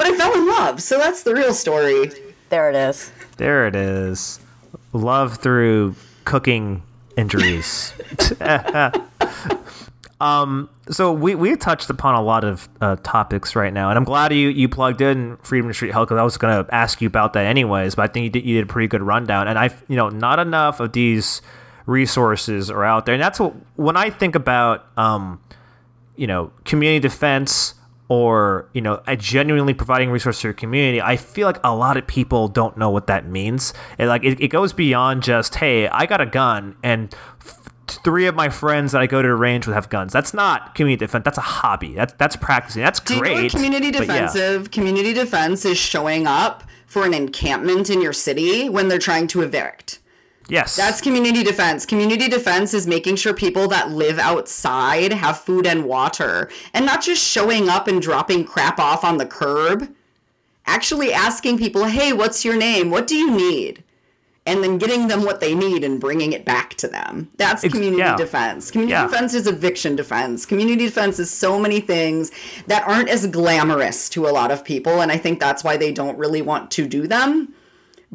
[0.00, 2.10] I fell in love, so that's the real story.
[2.48, 3.12] There it is.
[3.36, 4.40] There it is.
[4.92, 6.82] Love through cooking
[7.16, 7.92] injuries.
[10.20, 14.04] um, so we we touched upon a lot of uh, topics right now, and I'm
[14.04, 17.06] glad you you plugged in Freedom Street Health because I was going to ask you
[17.06, 17.94] about that anyways.
[17.94, 20.08] But I think you did, you did a pretty good rundown, and I you know
[20.08, 21.42] not enough of these
[21.84, 25.38] resources are out there, and that's what when I think about um,
[26.16, 27.74] you know community defense
[28.08, 32.06] or you know genuinely providing resources to your community i feel like a lot of
[32.06, 36.06] people don't know what that means and like it, it goes beyond just hey i
[36.06, 37.14] got a gun and
[37.88, 40.74] three of my friends that i go to the range with have guns that's not
[40.74, 44.06] community defense that's a hobby that's that's practicing that's Do you great know community but
[44.06, 44.26] yeah.
[44.26, 44.70] defensive?
[44.70, 49.42] Community defense is showing up for an encampment in your city when they're trying to
[49.42, 49.98] evict.
[50.48, 51.84] yes That's community defense.
[51.84, 57.02] Community defense is making sure people that live outside have food and water and not
[57.02, 59.92] just showing up and dropping crap off on the curb.
[60.64, 62.90] Actually asking people, hey, what's your name?
[62.90, 63.84] What do you need?
[64.46, 67.28] And then getting them what they need and bringing it back to them.
[67.36, 68.16] That's community yeah.
[68.16, 68.70] defense.
[68.70, 69.06] Community Yeah.
[69.08, 70.46] defense is eviction defense.
[70.46, 72.30] Community defense is so many things
[72.68, 75.00] that aren't as glamorous to a lot of people.
[75.00, 77.54] And I think that's why they don't really want to do them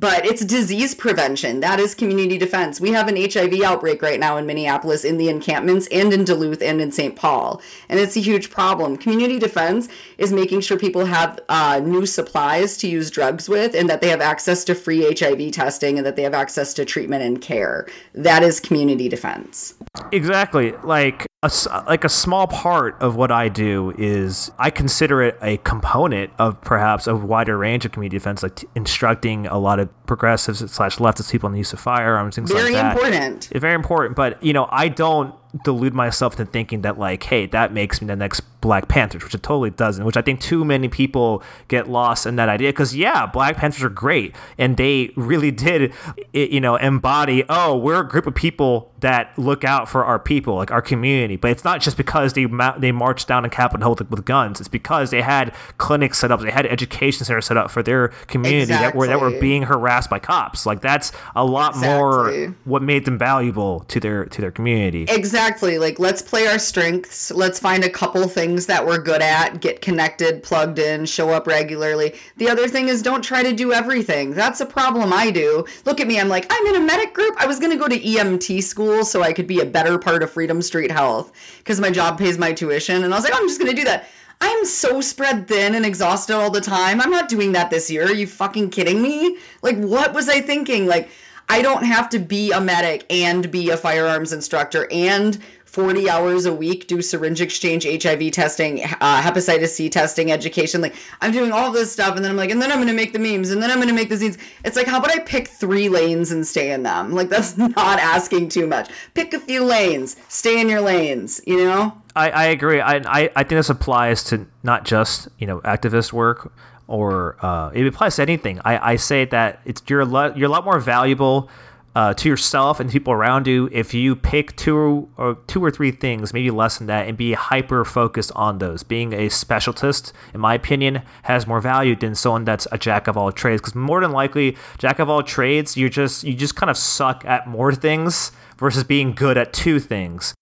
[0.02, 1.60] but it's disease prevention.
[1.60, 2.82] That is community defense.
[2.82, 6.62] We have an HIV outbreak right now in Minneapolis, in the encampments, and in Duluth,
[6.62, 7.16] and in St.
[7.16, 7.62] Paul.
[7.88, 8.98] And it's a huge problem.
[8.98, 9.88] Community defense
[10.18, 14.10] is making sure people have uh, new supplies to use drugs with, and that they
[14.10, 17.88] have access to free HIV testing, and that they have access to treatment and care.
[18.16, 19.76] That is community defense.
[20.12, 20.72] Exactly.
[20.84, 25.58] Like a, like a small part of what I do is I consider it a
[25.58, 29.90] component of perhaps a wider range of community defense, like t- instructing a lot of
[30.06, 32.92] progressives slash leftist people in the use of firearms, things Very like that.
[32.96, 33.50] important.
[33.52, 35.34] It's very important, but you know, I don't
[35.64, 39.34] delude myself into thinking that like, hey, that makes me the next Black Panthers, which
[39.34, 40.06] it totally doesn't.
[40.06, 43.84] Which I think too many people get lost in that idea because yeah, Black Panthers
[43.84, 45.94] are great and they really did,
[46.32, 47.44] you know, embody.
[47.50, 51.36] Oh, we're a group of people that look out for our people, like our community.
[51.36, 54.26] But it's not just because they ma- they marched down in Capitol Hill with, with
[54.26, 54.60] guns.
[54.60, 58.10] It's because they had clinics set up, they had education centers set up for their
[58.28, 60.68] community that were that were being harassed by cops.
[60.68, 65.08] Like that's a lot more what made them valuable to their to their community.
[65.10, 65.41] Exactly.
[65.42, 67.32] Like, let's play our strengths.
[67.32, 71.48] Let's find a couple things that we're good at, get connected, plugged in, show up
[71.48, 72.14] regularly.
[72.38, 74.34] The other thing is don't try to do everything.
[74.34, 75.66] That's a problem I do.
[75.84, 76.20] Look at me.
[76.20, 77.36] I'm like, I'm in a medic group.
[77.40, 80.22] I was going to go to EMT school so I could be a better part
[80.22, 83.04] of Freedom Street Health because my job pays my tuition.
[83.04, 84.08] And I was like, I'm just going to do that.
[84.42, 87.02] I'm so spread thin and exhausted all the time.
[87.02, 88.06] I'm not doing that this year.
[88.06, 89.38] Are you fucking kidding me?
[89.62, 90.88] Like, what was I thinking?
[90.88, 91.10] Like,
[91.52, 96.46] I don't have to be a medic and be a firearms instructor and 40 hours
[96.46, 100.80] a week do syringe exchange, HIV testing, uh, hepatitis C testing, education.
[100.80, 103.12] Like, I'm doing all this stuff, and then I'm like, and then I'm to make
[103.12, 104.38] the memes, and then I'm to make the scenes.
[104.64, 107.12] It's like, how about I pick three lanes and stay in them?
[107.12, 108.90] Like, that's not asking too much.
[109.14, 112.02] Pick a few lanes, stay in your lanes, you know?
[112.16, 112.80] I, I agree.
[112.80, 116.52] I, I I think this applies to not just you know activist work
[116.92, 118.60] or uh, it applies to anything.
[118.66, 121.50] I, I say that it's you're a lot you're a lot more valuable
[121.96, 125.92] uh, to yourself and people around you if you pick two or two or three
[125.92, 128.84] things, maybe less than that, and be hyper focused on those.
[128.84, 133.16] Being a specialist, in my opinion, has more value than someone that's a jack of
[133.16, 133.62] all trades.
[133.62, 137.24] Because more than likely, jack of all trades, you're just you just kind of suck
[137.26, 140.34] at more things versus being good at two things.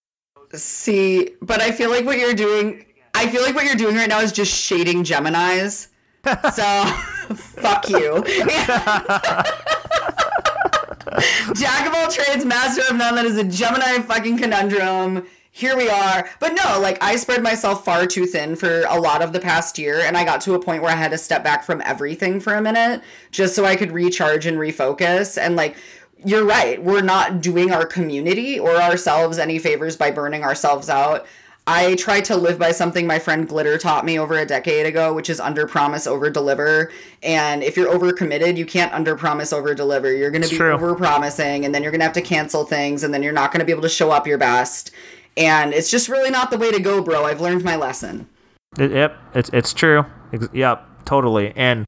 [0.54, 4.10] See, but I feel like what you're doing, I feel like what you're doing right
[4.10, 5.90] now is just shading Geminis.
[6.26, 6.86] So,
[7.36, 8.24] fuck you.
[11.56, 13.16] Jack of all trades, master of none.
[13.16, 15.26] That is a Gemini fucking conundrum.
[15.52, 16.30] Here we are.
[16.40, 19.78] But no, like I spread myself far too thin for a lot of the past
[19.78, 22.40] year, and I got to a point where I had to step back from everything
[22.40, 23.02] for a minute
[23.32, 25.38] just so I could recharge and refocus.
[25.38, 25.76] And like,
[26.24, 26.82] you're right.
[26.82, 31.26] We're not doing our community or ourselves any favors by burning ourselves out.
[31.68, 35.14] I try to live by something my friend Glitter taught me over a decade ago,
[35.14, 36.92] which is under promise, over deliver.
[37.22, 40.12] And if you're over committed, you can't under promise, over deliver.
[40.12, 40.72] You're going to be true.
[40.72, 43.52] over promising, and then you're going to have to cancel things, and then you're not
[43.52, 44.92] going to be able to show up your best.
[45.38, 47.26] And it's just really not the way to go, bro.
[47.26, 48.28] I've learned my lesson.
[48.78, 50.06] It, yep, it's it's true.
[50.34, 51.54] Ex- Yep, totally.
[51.56, 51.86] And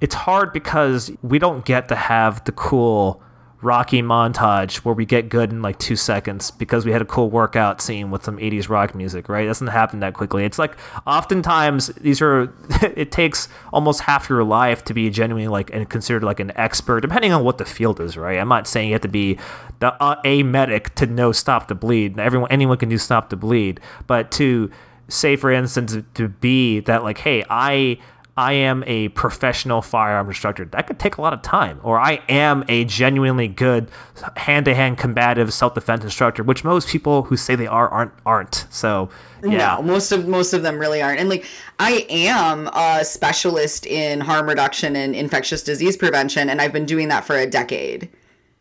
[0.00, 3.22] it's hard because we don't get to have the cool
[3.60, 7.28] Rocky montage where we get good in like two seconds because we had a cool
[7.28, 9.44] workout scene with some 80s rock music, right?
[9.44, 10.44] It doesn't happen that quickly.
[10.44, 12.52] It's like oftentimes these are,
[12.82, 17.00] it takes almost half your life to be genuinely like and considered like an expert,
[17.00, 18.38] depending on what the field is, right?
[18.38, 19.38] I'm not saying you have to be
[19.80, 22.18] the uh, a medic to know stop the bleed.
[22.18, 24.70] Everyone, anyone can do stop the bleed, but to
[25.08, 27.98] say for instance to be that like hey i
[28.38, 32.20] i am a professional firearm instructor that could take a lot of time or i
[32.28, 33.90] am a genuinely good
[34.36, 39.08] hand-to-hand combative self-defense instructor which most people who say they are aren't aren't so
[39.42, 41.20] yeah No, most of most of them really aren't.
[41.20, 41.44] And like
[41.78, 47.08] I am a specialist in harm reduction and infectious disease prevention and I've been doing
[47.08, 48.08] that for a decade.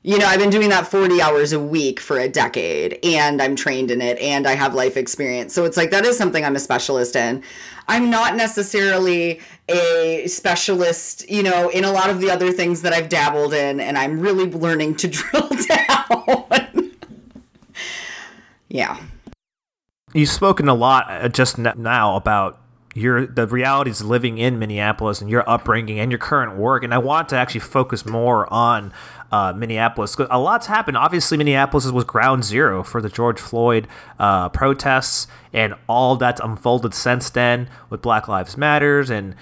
[0.07, 3.57] You know, I've been doing that 40 hours a week for a decade and I'm
[3.57, 5.53] trained in it and I have life experience.
[5.53, 7.43] So it's like that is something I'm a specialist in.
[7.89, 12.93] I'm not necessarily a specialist, you know, in a lot of the other things that
[12.93, 16.91] I've dabbled in and I'm really learning to drill down.
[18.69, 19.03] yeah.
[20.13, 22.61] You've spoken a lot uh, just now about
[22.97, 26.97] your the realities living in Minneapolis and your upbringing and your current work, and I
[26.97, 28.91] want to actually focus more on
[29.31, 30.15] uh, Minneapolis.
[30.29, 30.97] A lot's happened.
[30.97, 33.87] Obviously, Minneapolis was ground zero for the George Floyd
[34.19, 39.35] uh, protests, and all that's unfolded since then with Black Lives Matters and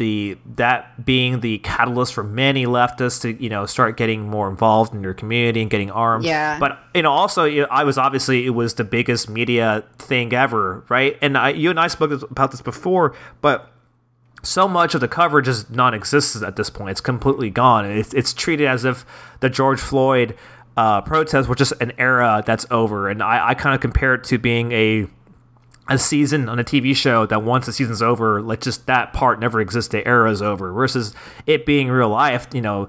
[0.00, 4.94] the that being the catalyst for many leftists to you know start getting more involved
[4.94, 6.24] in their community and getting armed.
[6.24, 6.58] Yeah.
[6.58, 10.32] But you know, also you know, I was obviously it was the biggest media thing
[10.32, 11.18] ever, right?
[11.20, 13.70] And I, you and I spoke about this before, but
[14.42, 16.92] so much of the coverage is non-existent at this point.
[16.92, 17.84] It's completely gone.
[17.84, 19.04] It's, it's treated as if
[19.40, 20.36] the George Floyd
[20.76, 23.08] uh, protests were just an era that's over.
[23.08, 25.06] And I, I kind of compare it to being a
[25.88, 29.40] a season on a TV show that once the season's over, like just that part
[29.40, 29.90] never exists.
[29.90, 30.72] The era is over.
[30.72, 31.14] Versus
[31.46, 32.88] it being real life, you know,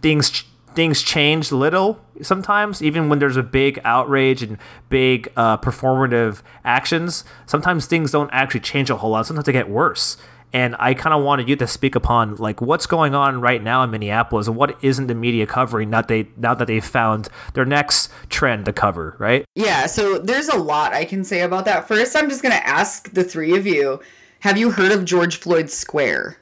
[0.00, 0.44] things
[0.74, 2.82] things change little sometimes.
[2.82, 4.56] Even when there's a big outrage and
[4.88, 9.26] big uh, performative actions, sometimes things don't actually change a whole lot.
[9.26, 10.16] Sometimes they get worse.
[10.52, 13.82] And I kind of wanted you to speak upon like what's going on right now
[13.82, 17.64] in Minneapolis and what isn't the media covering now they now that they've found their
[17.64, 19.44] next trend to cover, right?
[19.54, 21.88] Yeah, so there's a lot I can say about that.
[21.88, 24.00] First, I'm just going to ask the three of you
[24.40, 26.38] have you heard of George Floyd Square?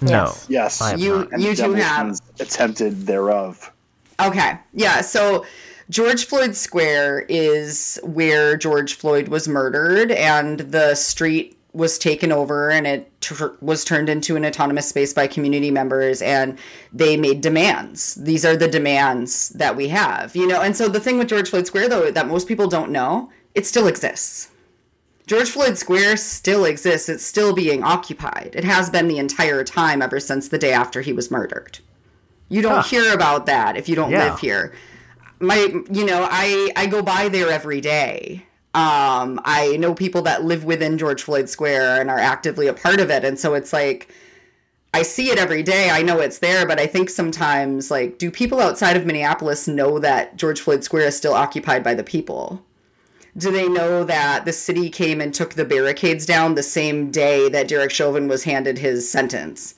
[0.00, 0.32] No.
[0.48, 0.80] Yes.
[0.80, 1.00] Yes.
[1.00, 2.18] You you two have.
[2.38, 3.72] attempted thereof.
[4.20, 4.58] Okay.
[4.72, 5.00] Yeah.
[5.00, 5.44] So
[5.90, 12.70] George Floyd Square is where George Floyd was murdered, and the street was taken over
[12.70, 16.58] and it tur was turned into an autonomous space by community members and
[16.92, 20.98] they made demands these are the demands that we have you know and so the
[21.00, 24.48] thing with george floyd square though that most people don't know it still exists
[25.26, 27.06] George Floyd Square still exists.
[27.10, 28.52] It's still being occupied.
[28.54, 31.80] It has been the entire time ever since the day after he was murdered.
[32.48, 32.82] You don't Huh.
[32.84, 34.24] hear about that if you don't Yeah.
[34.30, 34.72] live here.
[35.38, 35.58] My,
[35.92, 38.46] you know, I I go by there every day.
[38.74, 43.00] Um, I know people that live within George Floyd Square and are actively a part
[43.00, 44.08] of it, and so it's like
[44.94, 45.90] I see it every day.
[45.90, 49.98] I know it's there, but I think sometimes like, do people outside of Minneapolis know
[49.98, 52.62] that George Floyd Square is still occupied by the people?
[53.38, 57.48] do they know that the city came and took the barricades down the same day
[57.48, 59.74] that Derek Chauvin was handed his sentence?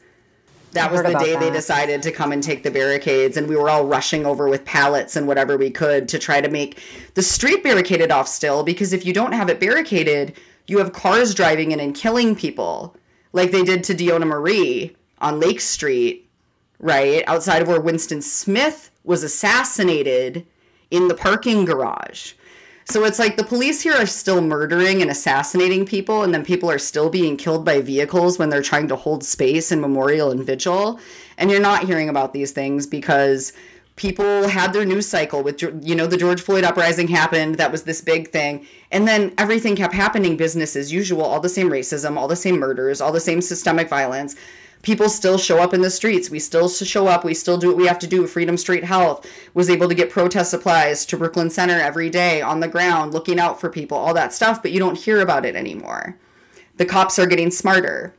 [0.72, 3.68] That was the day they decided to come and take the barricades, and we were
[3.68, 6.80] all rushing over with pallets and whatever we could to try to make
[7.14, 8.62] the street barricaded off still.
[8.62, 12.96] Because if you don't have it barricaded, you have cars driving in and killing people,
[13.32, 16.28] like they did to Deona Marie on Lake Street,
[16.78, 20.46] right outside of where Winston Smith was assassinated
[20.90, 22.34] in the parking garage.
[22.84, 26.70] So it's like the police here are still murdering and assassinating people, and then people
[26.70, 30.44] are still being killed by vehicles when they're trying to hold space in memorial and
[30.44, 30.98] vigil.
[31.38, 33.52] And you're not hearing about these things because
[33.96, 37.56] people had their news cycle with, you know, the George Floyd uprising happened.
[37.56, 38.66] That was this big thing.
[38.90, 42.58] And then everything kept happening business as usual, all the same racism, all the same
[42.58, 44.36] murders, all the same systemic violence
[44.82, 46.30] people still show up in the streets.
[46.30, 47.24] We still show up.
[47.24, 48.26] We still do what we have to do.
[48.26, 52.60] Freedom Street Health was able to get protest supplies to Brooklyn Center every day on
[52.60, 55.56] the ground, looking out for people, all that stuff, but you don't hear about it
[55.56, 56.18] anymore.
[56.76, 58.14] The cops are getting smarter.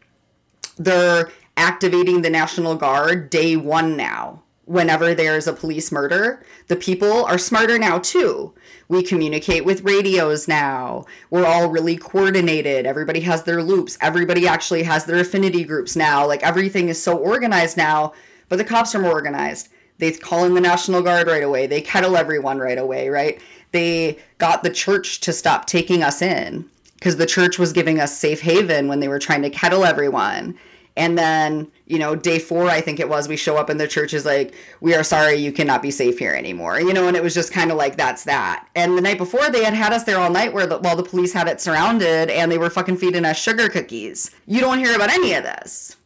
[0.78, 4.43] They're activating the National Guard day one now.
[4.66, 8.53] Whenever there's a police murder, the people are smarter now too.
[8.91, 11.05] We communicate with radios now.
[11.29, 12.85] We're all really coordinated.
[12.85, 13.97] Everybody has their loops.
[14.01, 16.27] Everybody actually has their affinity groups now.
[16.27, 18.11] Like everything is so organized now,
[18.49, 19.69] but the cops are more organized.
[19.99, 21.67] They call in the National Guard right away.
[21.67, 23.41] They kettle everyone right away, right?
[23.71, 28.17] They got the church to stop taking us in because the church was giving us
[28.17, 30.59] safe haven when they were trying to kettle everyone.
[30.97, 33.87] And then, you know, day four, I think it was, we show up and the
[33.87, 36.79] church is like, we are sorry, you cannot be safe here anymore.
[36.79, 38.67] You know, and it was just kind of like, that's that.
[38.75, 41.03] And the night before, they had had us there all night where the, while the
[41.03, 44.31] police had it surrounded and they were fucking feeding us sugar cookies.
[44.47, 45.97] You don't hear about any of this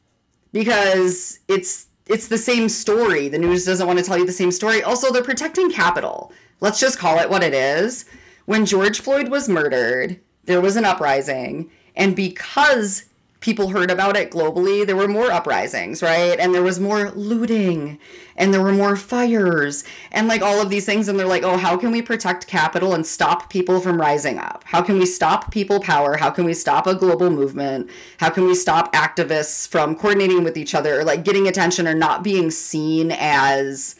[0.51, 3.27] because it's it's the same story.
[3.27, 4.83] The news doesn't want to tell you the same story.
[4.83, 6.31] Also, they're protecting capital.
[6.61, 8.05] Let's just call it what it is.
[8.45, 13.05] When George Floyd was murdered, there was an uprising, and because
[13.45, 16.39] people heard about it globally, there were more uprisings, right?
[16.39, 17.99] And there was more looting,
[18.35, 21.07] and there were more fires, and like all of these things.
[21.07, 24.63] And they're like, oh, how can we protect capital and stop people from rising up?
[24.65, 26.17] How can we stop people power?
[26.17, 27.91] How can we stop a global movement?
[28.17, 31.93] How can we stop activists from coordinating with each other or like getting attention or
[31.93, 33.95] not being seen as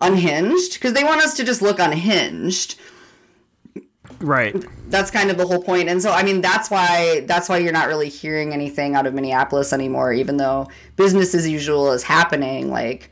[0.00, 2.80] unhinged because they want us to just look unhinged
[4.20, 4.54] Right.
[4.90, 5.88] that's kind of the whole point.
[5.88, 9.14] And so i mean that's why that's why you're not really hearing anything out of
[9.14, 12.70] minneapolis anymore even though business as usual is happening.
[12.70, 13.10] Like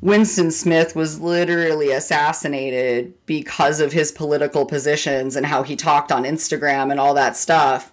[0.00, 6.24] winston smith was literally assassinated because of his political positions and how he talked on
[6.24, 7.91] instagram and all that stuff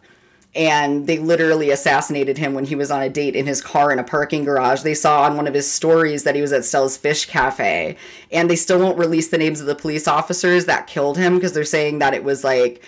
[0.56, 4.00] and they literally assassinated him when he was on a date in his car in
[4.00, 4.82] a parking garage.
[4.82, 7.96] They saw on one of his stories that he was at Stella's Fish Cafe,
[8.32, 11.54] and they still won't release the names of the police officers that killed him because
[11.54, 12.84] they're saying that it was like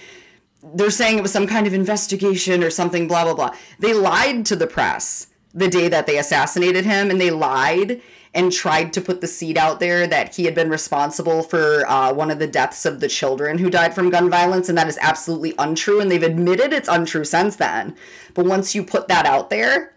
[0.75, 3.55] they're saying it was some kind of investigation or something, blah blah blah.
[3.79, 8.01] They lied to the press the day that they assassinated him, and they lied
[8.33, 12.13] and tried to put the seed out there that he had been responsible for uh,
[12.13, 14.97] one of the deaths of the children who died from gun violence, and that is
[15.01, 15.99] absolutely untrue.
[15.99, 17.95] And they've admitted it's untrue since then.
[18.33, 19.93] But once you put that out there,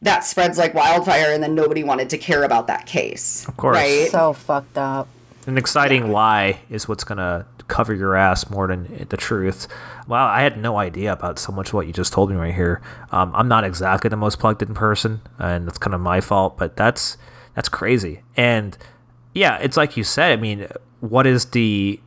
[0.00, 3.46] that spreads like wildfire, and then nobody wanted to care about that case.
[3.46, 3.76] Of course.
[3.76, 4.08] right?
[4.10, 5.08] So fucked up.
[5.46, 9.68] An exciting lie is what's gonna cover your ass more than the truth.
[10.08, 12.54] Wow, I had no idea about so much of what you just told me right
[12.54, 12.80] here.
[13.10, 16.58] Um, I'm not exactly the most plugged in person, and that's kind of my fault.
[16.58, 17.16] But that's
[17.54, 18.22] that's crazy.
[18.36, 18.76] And
[19.34, 20.32] yeah, it's like you said.
[20.32, 20.66] I mean,
[21.00, 22.00] what is the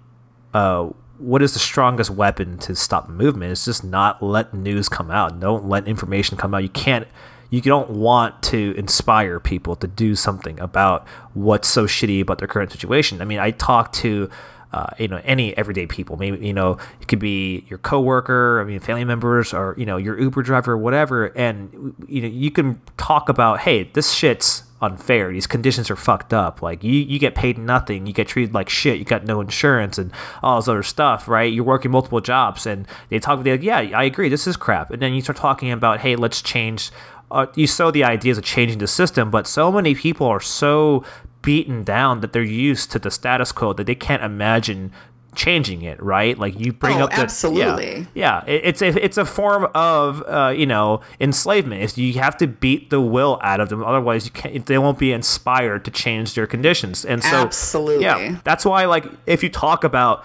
[0.53, 3.51] uh, what is the strongest weapon to stop movement?
[3.51, 5.39] It's just not let news come out.
[5.39, 6.63] Don't let information come out.
[6.63, 7.07] You can't.
[7.49, 12.47] You don't want to inspire people to do something about what's so shitty about their
[12.47, 13.21] current situation.
[13.21, 14.29] I mean, I talk to
[14.75, 16.17] uh, you know any everyday people.
[16.17, 19.95] Maybe you know it could be your coworker, I mean family members, or you know
[19.95, 21.27] your Uber driver, or whatever.
[21.27, 25.31] And you know you can talk about, hey, this shit's unfair.
[25.31, 26.61] These conditions are fucked up.
[26.61, 28.05] Like you, you get paid nothing.
[28.05, 28.99] You get treated like shit.
[28.99, 30.11] You got no insurance and
[30.43, 31.51] all this other stuff, right?
[31.51, 33.43] You're working multiple jobs, and they talk.
[33.43, 34.29] They're like, yeah, I agree.
[34.29, 34.91] This is crap.
[34.91, 36.91] And then you start talking about, hey, let's change.
[37.31, 41.03] Uh, you sow the ideas of changing the system, but so many people are so
[41.41, 44.91] beaten down that they're used to the status quo that they can't imagine
[45.35, 48.07] changing it right like you bring Oh, up the absolutely.
[48.13, 52.13] yeah, yeah it, it's a it's a form of uh, you know enslavement is you
[52.13, 55.83] have to beat the will out of them otherwise you can't they won't be inspired
[55.85, 58.03] to change their conditions and so Absolutely.
[58.03, 60.23] yeah that's why like if you talk about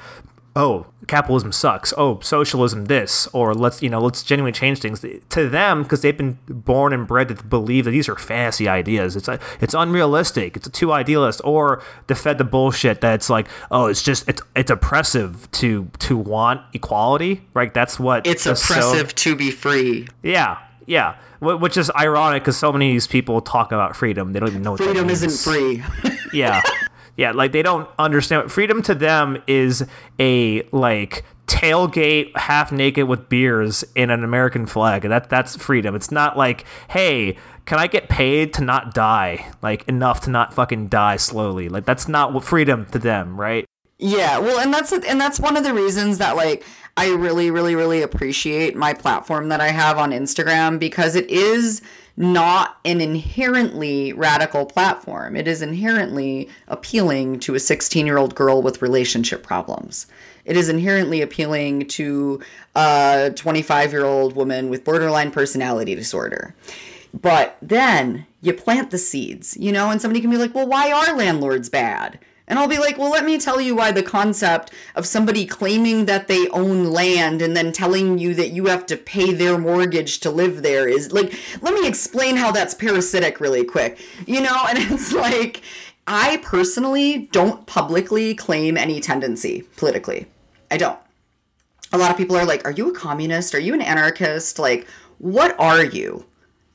[0.57, 1.93] oh capitalism sucks.
[1.97, 5.05] Oh socialism this or let's you know let's genuinely change things.
[5.31, 9.17] To them because they've been born and bred to believe that these are fantasy ideas.
[9.17, 10.57] It's uh, it's unrealistic.
[10.57, 11.41] It's too idealist.
[11.45, 15.91] Or to fed the bullshit that it's like oh it's just it's it's oppressive to
[16.01, 17.73] to want equality right?
[17.73, 20.09] That's what It's is so- oppressive to be free.
[20.23, 21.17] yeah yeah.
[21.41, 24.35] Which is ironic because so many of these people talk about freedom.
[24.35, 25.83] They don't even know what Freedom isn't free.
[26.35, 26.61] yeah
[27.21, 28.51] yeah like they don't understand.
[28.51, 29.87] Freedom to them is
[30.19, 35.03] a like tailgate half naked with beers in an american flag.
[35.03, 35.95] That that's freedom.
[35.95, 39.53] It's not like hey can i get paid to not die?
[39.63, 41.69] Like enough to not fucking die slowly.
[41.69, 43.67] Like that's not what freedom to them right?
[44.03, 46.65] Yeah, well, and that's and that's one of the reasons that like
[46.97, 51.83] I really, really, really appreciate my platform that I have on Instagram because it is
[52.21, 55.35] not an inherently radical platform.
[55.35, 60.07] It is inherently appealing to a 16 year old girl with relationship problems.
[60.45, 62.43] It is inherently appealing to
[62.75, 66.55] a 25 year old woman with borderline personality disorder.
[67.19, 70.93] But then you plant the seeds, you know, and somebody can be like, well, why
[70.93, 72.19] are landlords bad?
[72.51, 76.05] And I'll be like, well, let me tell you why the concept of somebody claiming
[76.05, 80.21] that they own land and then telling you that you have to pay their mortgage
[80.21, 81.33] to live there is like,
[81.63, 83.99] let me explain how that's parasitic really quick.
[84.27, 85.63] You know, and it's like,
[86.07, 90.27] I personally don't publicly claim any tendency politically.
[90.71, 90.99] I don't
[91.93, 93.55] a lot of people are like, Are you a communist?
[93.55, 94.59] Are you an anarchist?
[94.59, 94.87] Like,
[95.19, 96.25] what are you?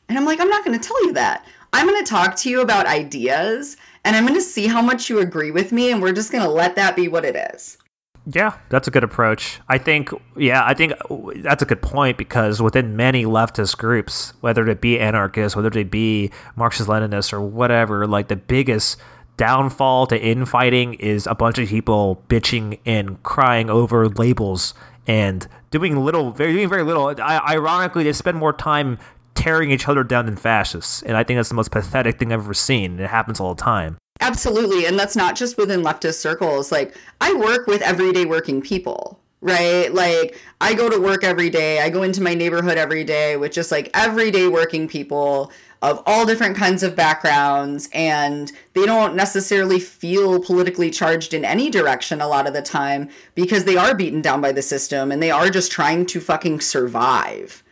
[0.09, 1.45] And I'm like, I'm not going to tell you that.
[1.75, 5.09] I'm going to talk to you about ideas and I'm going to see how much
[5.09, 5.91] you agree with me.
[5.91, 7.77] And we're just going to let that be what it is.
[8.25, 9.59] Yeah, that's a good approach.
[9.67, 10.93] I think, yeah, I think
[11.35, 15.83] that's a good point because within many leftist groups, whether it be anarchists, whether they
[15.83, 18.97] be Marxist Leninists or whatever, like the biggest
[19.35, 24.73] downfall to infighting is a bunch of people bitching and crying over labels
[25.07, 27.13] and doing little, very, doing very little.
[27.21, 28.97] I, ironically, they spend more time
[29.35, 32.39] tearing each other down than fascists, and I think that's the most pathetic thing I've
[32.39, 32.91] ever seen.
[32.91, 33.97] And it happens all the time.
[34.21, 34.85] Absolutely.
[34.85, 36.71] And that's not just within leftist circles.
[36.71, 39.93] Like, I work with everyday working people, right?
[39.93, 41.81] Like, I go to work every day.
[41.81, 46.25] I go into my neighborhood every day with just like everyday working people of all
[46.25, 47.89] different kinds of backgrounds.
[47.93, 53.09] And they don't necessarily feel politically charged in any direction a lot of the time
[53.35, 56.61] because they are beaten down by the system and they are just trying to fucking
[56.61, 57.63] survive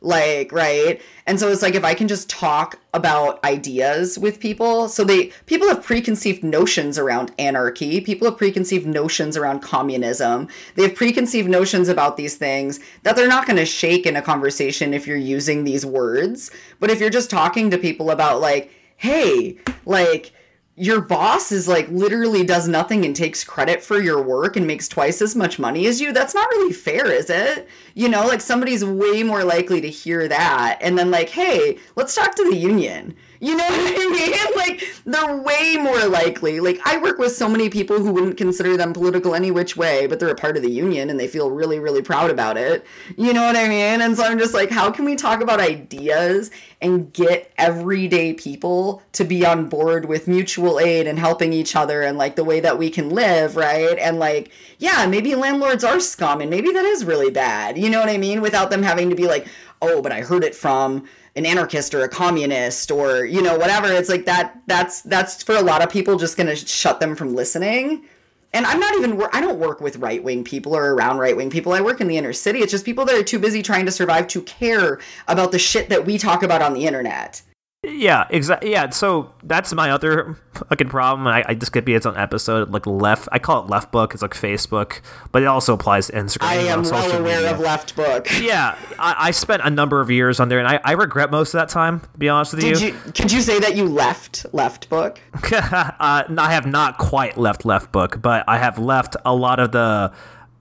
[0.00, 1.00] like right?
[1.26, 5.26] And so it's like if i can just talk about ideas with people so they
[5.46, 11.48] people have preconceived notions around anarchy people have preconceived notions around communism they have preconceived
[11.48, 15.16] notions about these things that they're not going to shake in a conversation if you're
[15.16, 16.50] using these words.
[16.78, 20.32] But if you're just talking to people about like hey like
[20.76, 24.88] your boss is like literally does nothing and takes credit for your work and makes
[24.88, 27.68] twice as much money as you that's not really fair is it?
[27.94, 32.14] You know like somebody's way more likely to hear that and then like hey let's
[32.14, 34.30] talk to the union you know what I mean?
[34.60, 36.60] Like they're way more likely.
[36.60, 40.06] Like I work with so many people who wouldn't consider them political any which way,
[40.06, 42.84] but they're a part of the union and they feel really, really proud about it.
[43.16, 44.02] You know what I mean?
[44.02, 46.50] And so I'm just like, how can we talk about ideas
[46.82, 52.02] and get everyday people to be on board with mutual aid and helping each other
[52.02, 53.98] and like the way that we can live, right?
[53.98, 57.78] And like, yeah, maybe landlords are scum and maybe that is really bad.
[57.78, 58.40] You know what I mean?
[58.42, 59.46] Without them having to be like,
[59.82, 63.88] oh, but I heard it from an anarchist or a communist or you know whatever.
[63.92, 67.14] It's like that that's that's for a lot of people just going to shut them
[67.14, 68.04] from listening.
[68.52, 71.72] And i'm not even i don't work with right-wing people or around right-wing people.
[71.72, 72.60] I work in the inner city.
[72.60, 75.88] It's just people that are too busy trying to survive to care about the shit
[75.88, 77.42] that we talk about on the internet
[77.82, 78.72] Yeah, exactly.
[78.72, 81.26] Yeah, so that's my other fucking problem.
[81.26, 82.68] I, I just could be its own episode.
[82.68, 84.12] Like left, I call it left book.
[84.12, 85.00] It's like Facebook,
[85.32, 86.42] but it also applies to Instagram.
[86.42, 87.54] i am well aware media.
[87.54, 90.78] of left book Yeah, I, I spent a number of years on there, and I,
[90.84, 92.00] I regret most of that time.
[92.00, 95.18] To be honest with did you could you say that you left left book
[95.50, 99.72] uh, I have not quite left left book, but I have left a lot of
[99.72, 100.12] the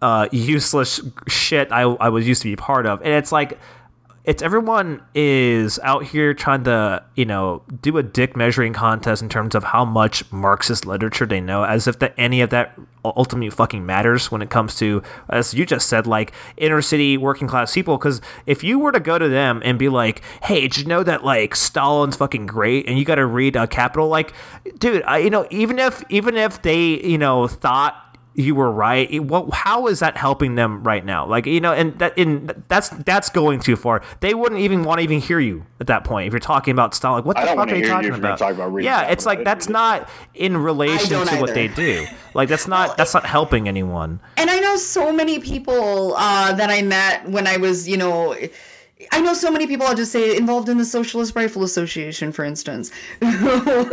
[0.01, 3.59] uh, useless shit I, I was used to be part of, and it's like
[4.25, 9.29] it's everyone is out here trying to you know do a dick measuring contest in
[9.29, 13.49] terms of how much Marxist literature they know, as if that any of that ultimately
[13.49, 17.73] fucking matters when it comes to as you just said like inner city working class
[17.73, 17.97] people.
[17.97, 21.01] Because if you were to go to them and be like hey did you know
[21.03, 24.09] that like stalin's fucking great and you got to read uh, capital?
[24.09, 24.33] Like
[24.79, 29.09] dude I, you know even if even if they you know thought you were right.
[29.11, 29.53] It- What?
[29.53, 31.25] How is that helping them right now?
[31.25, 34.01] Like you know, and that in that's that's going too far.
[34.21, 36.93] They wouldn't even want to even hear you at that point if you're talking about
[36.93, 37.13] style.
[37.13, 38.39] Like, what the fuck are you talking you're about?
[38.39, 39.71] talk about yeah, it's like that's it.
[39.71, 42.05] not in relation don't to what they do.
[42.33, 44.19] Like that's not that's not helping anyone.
[44.37, 48.35] And I know so many people uh, that I met when I was, you know,
[49.13, 52.43] I know so many people, I'll just say, involved in the Socialist Rifle Association, for
[52.43, 52.91] instance,
[53.21, 53.89] who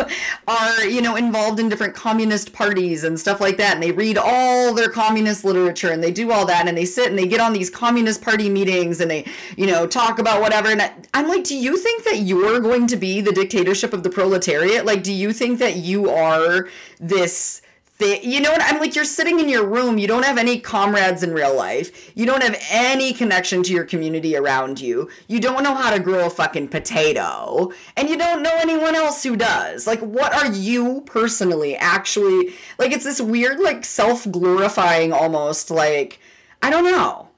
[0.48, 3.74] are, you know, involved in different communist parties and stuff like that.
[3.74, 6.66] And they read all their communist literature and they do all that.
[6.66, 9.26] And they sit and they get on these communist party meetings and they,
[9.56, 10.70] you know, talk about whatever.
[10.70, 10.82] And
[11.14, 14.86] I'm like, do you think that you're going to be the dictatorship of the proletariat?
[14.86, 17.62] Like, do you think that you are this
[17.98, 18.62] they, you know what?
[18.62, 19.96] I'm like you're sitting in your room.
[19.96, 22.12] You don't have any comrades in real life.
[22.14, 25.08] You don't have any connection to your community around you.
[25.28, 27.72] You don't know how to grow a fucking potato.
[27.96, 29.86] And you don't know anyone else who does.
[29.86, 36.20] Like what are you personally actually like it's this weird like self-glorifying almost like
[36.62, 37.28] I don't know.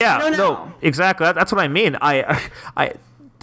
[0.00, 1.26] Yeah, don't no, exactly.
[1.26, 1.96] That, that's what I mean.
[2.00, 2.40] I,
[2.76, 2.94] I,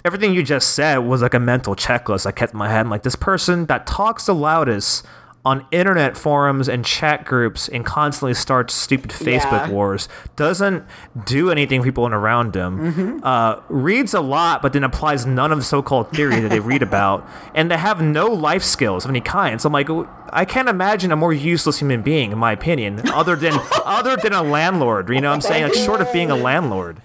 [0.04, 2.80] everything you just said was like a mental checklist I kept in my head.
[2.80, 5.06] I'm like this person that talks the loudest
[5.48, 9.70] on internet forums and chat groups and constantly starts stupid Facebook Yeah.
[9.70, 10.84] wars doesn't
[11.24, 12.78] do anything for people and around him.
[12.92, 13.18] Mm-hmm.
[13.24, 16.82] Uh, reads a lot, but then applies none of the so-called theory that they read
[16.82, 19.58] about, and they have no life skills of any kind.
[19.60, 19.88] So I'm like,
[20.30, 23.54] I can't imagine a more useless human being, in my opinion, other than
[23.86, 25.08] other than a landlord.
[25.08, 25.62] You know what I'm saying?
[25.64, 26.98] Like short of being a landlord.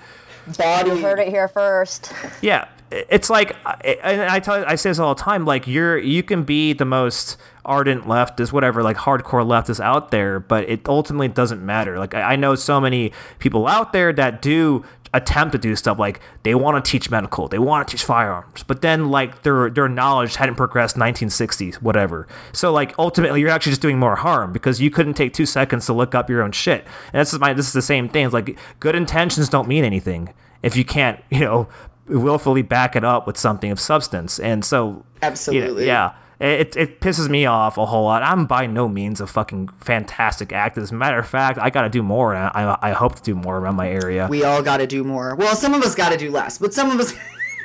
[0.57, 2.11] body Heard it here first.
[2.41, 2.67] Yeah,
[3.09, 5.45] it's like, and I tell, I say this all the time.
[5.45, 10.39] Like you're, you can be the most ardent leftist, whatever, like hardcore leftist out there,
[10.39, 11.97] but it ultimately doesn't matter.
[11.97, 14.83] Like I I know so many people out there that do
[15.15, 18.63] attempt to do stuff like they want to teach medical, they want to teach firearms,
[18.63, 22.27] but then like their their knowledge hadn't progressed 1960s, whatever.
[22.51, 25.85] So like ultimately, you're actually just doing more harm because you couldn't take two seconds
[25.87, 26.85] to look up your own shit.
[27.13, 28.25] And this is my this is the same thing.
[28.25, 30.33] It's like good intentions don't mean anything
[30.63, 31.67] if you can't, you know,
[32.07, 34.39] willfully back it up with something of substance.
[34.39, 35.85] And so, you know, Absolutely.
[35.85, 36.13] yeah.
[36.39, 38.21] It, it pisses me off a whole lot.
[38.21, 40.81] I'm by no means a fucking fantastic actor.
[40.81, 42.33] As a matter of fact, I got to do more.
[42.33, 44.27] And I, I hope to do more around my area.
[44.29, 46.73] we all got to do more well some of us got to do less but
[46.73, 47.13] some of us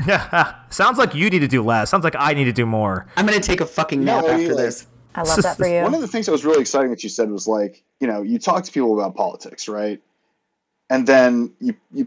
[0.07, 1.91] Yeah, Sounds like you need to do less.
[1.91, 3.07] Sounds like I need to do more.
[3.17, 4.87] I'm gonna take a fucking nap No, after like- this
[5.17, 5.83] I love that for you.
[5.83, 8.23] One of the things that was really exciting that you said was like, you know,
[8.23, 10.01] you talk to people about politics, right?
[10.89, 12.07] And then you you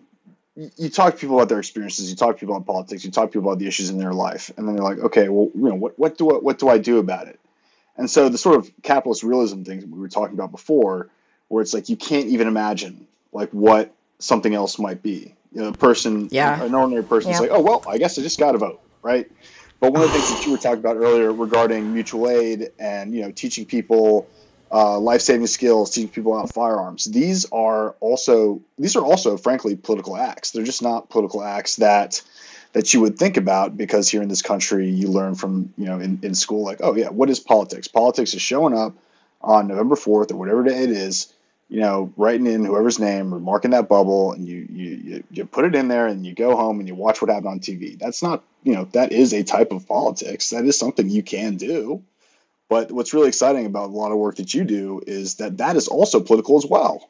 [0.77, 3.31] you talk to people about their experiences, you talk to people about politics, you talk
[3.31, 5.69] to people about the issues in their life, and then they're like, okay, well, you
[5.69, 7.39] know, what what do I, what do I do about it?
[7.97, 11.09] And so the sort of capitalist realism things we were talking about before,
[11.47, 15.33] where it's like you can't even imagine like what something else might be.
[15.53, 16.63] You know, a person, Yeah.
[16.63, 19.29] an ordinary person, is like, oh well, I guess I just got to vote, right?
[19.79, 23.13] But one of the things that you were talking about earlier regarding mutual aid and
[23.13, 24.27] you know teaching people
[24.71, 29.75] uh, life saving skills, teaching people about firearms, these are also these are also frankly
[29.75, 30.51] political acts.
[30.51, 32.21] They're just not political acts that
[32.73, 35.99] that you would think about because here in this country you learn from you know
[35.99, 37.87] in, in school like oh yeah what is politics?
[37.87, 38.93] Politics is showing up
[39.43, 41.33] on november 4th or whatever day it is
[41.67, 45.65] you know writing in whoever's name or marking that bubble and you, you you put
[45.65, 48.21] it in there and you go home and you watch what happened on tv that's
[48.21, 50.49] not you know that is a type of politics.
[50.49, 52.03] That is something you can do
[52.71, 55.75] but what's really exciting about a lot of work that you do is that that
[55.75, 57.09] is also political as well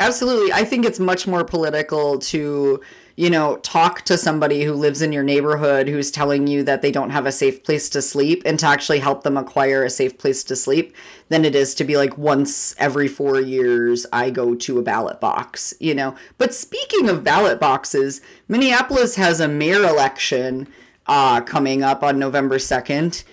[0.00, 0.52] Absolutely.
[0.52, 2.80] I think it's much more political to,
[3.16, 6.92] you know, talk to somebody who lives in your neighborhood who's telling you that they
[6.92, 10.16] don't have a safe place to sleep and to actually help them acquire a safe
[10.16, 10.94] place to sleep
[11.30, 15.20] than it is to be like once every four years I go to a ballot
[15.20, 16.14] box, you know.
[16.38, 20.68] But speaking of ballot boxes, Minneapolis has a mayor election
[21.08, 23.24] uh, coming up on November 2nd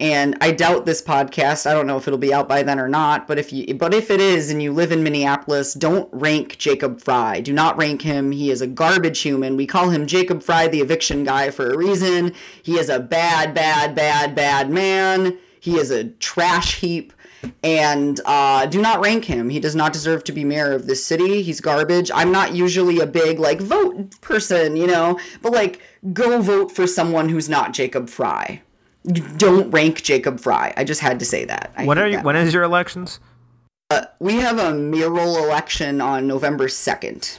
[0.00, 1.70] and I doubt this podcast.
[1.70, 3.28] I don't know if it'll be out by then or not.
[3.28, 7.00] But if you, but if it is, and you live in Minneapolis, don't rank Jacob
[7.00, 7.40] Fry.
[7.40, 8.32] Do not rank him.
[8.32, 9.56] He is a garbage human.
[9.56, 12.32] We call him Jacob Fry, the eviction guy, for a reason.
[12.62, 15.38] He is a bad, bad, bad, bad man.
[15.60, 17.12] He is a trash heap.
[17.62, 19.50] And uh, do not rank him.
[19.50, 21.42] He does not deserve to be mayor of this city.
[21.42, 22.10] He's garbage.
[22.14, 25.82] I'm not usually a big like vote person, you know, but like
[26.14, 28.62] go vote for someone who's not Jacob Fry
[29.36, 30.72] don't rank Jacob Fry.
[30.76, 31.72] I just had to say that.
[31.76, 32.20] I When are you?
[32.20, 33.20] When is your elections?
[34.18, 37.38] we have a mayoral election on November second.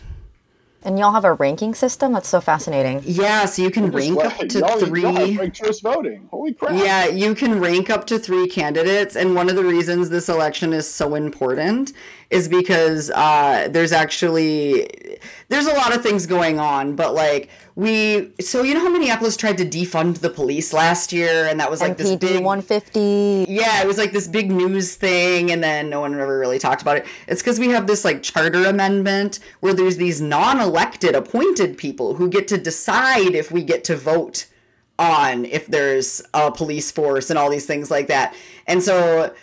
[0.84, 2.14] And y'all have a ranking system?
[2.14, 3.02] That's so fascinating.
[3.04, 5.04] Yeah, so you can rank up Y'all- to y'all have three.
[5.04, 9.50] ranked choice voting holy crap Yeah, you can rank up to three candidates, and one
[9.50, 11.92] of the reasons this election is so important
[12.30, 14.88] is because uh, there's actually
[15.50, 19.36] there's a lot of things going on, but like we so you know how Minneapolis
[19.36, 23.46] tried to defund the police last year, and that was like this big 150.
[23.50, 26.82] yeah, it was like this big news thing, and then no one ever really talked
[26.82, 27.06] about it.
[27.28, 32.16] It's because we have this like charter amendment where there's these non elected appointed people
[32.16, 34.48] who get to decide if we get to vote
[34.98, 38.34] on if there's a police force and all these things like that.
[38.68, 39.36] And so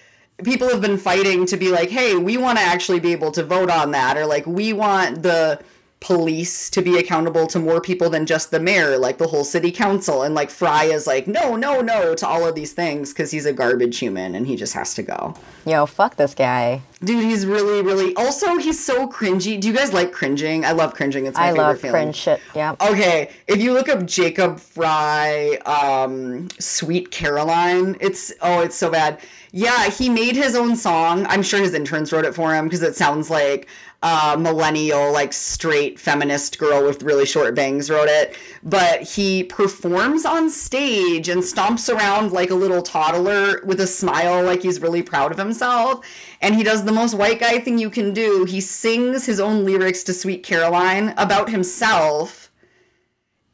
[0.42, 3.42] people have been fighting to be like, hey, we want to actually be able to
[3.44, 5.60] vote on that, or like, we want the
[6.02, 9.70] police to be accountable to more people than just the mayor, like the whole city
[9.70, 10.22] council.
[10.22, 13.46] And like Fry is like, no, no, no to all of these things because he's
[13.46, 15.34] a garbage human and he just has to go.
[15.64, 16.82] Yo, fuck this guy.
[17.04, 18.14] Dude, he's really, really.
[18.16, 19.60] Also, he's so cringy.
[19.60, 20.64] Do you guys like cringing?
[20.64, 21.26] I love cringing.
[21.26, 21.92] It's my I favorite love feeling.
[21.92, 22.40] cringe shit.
[22.54, 22.76] Yeah.
[22.80, 29.20] Okay, if you look up Jacob Fry, um, Sweet Caroline, it's oh, it's so bad.
[29.52, 31.26] Yeah, he made his own song.
[31.26, 33.68] I'm sure his interns wrote it for him because it sounds like
[34.02, 38.36] a millennial, like straight feminist girl with really short bangs wrote it.
[38.62, 44.42] But he performs on stage and stomps around like a little toddler with a smile,
[44.44, 46.04] like he's really proud of himself.
[46.40, 48.44] And he does the most white guy thing you can do.
[48.44, 52.42] He sings his own lyrics to Sweet Caroline about himself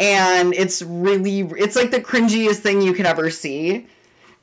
[0.00, 3.86] and it's really it's like the cringiest thing you could ever see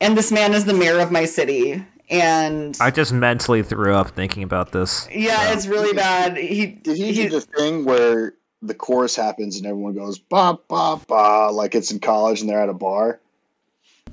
[0.02, 4.12] and this man is the mayor of my city and I just mentally threw up
[4.12, 5.08] thinking about this.
[5.12, 6.38] yeah it's really bad.
[6.38, 10.58] He, Did he, he do the thing where the chorus happens and everyone goes ba
[10.68, 13.20] ba ba like it's in college and they're at a bar?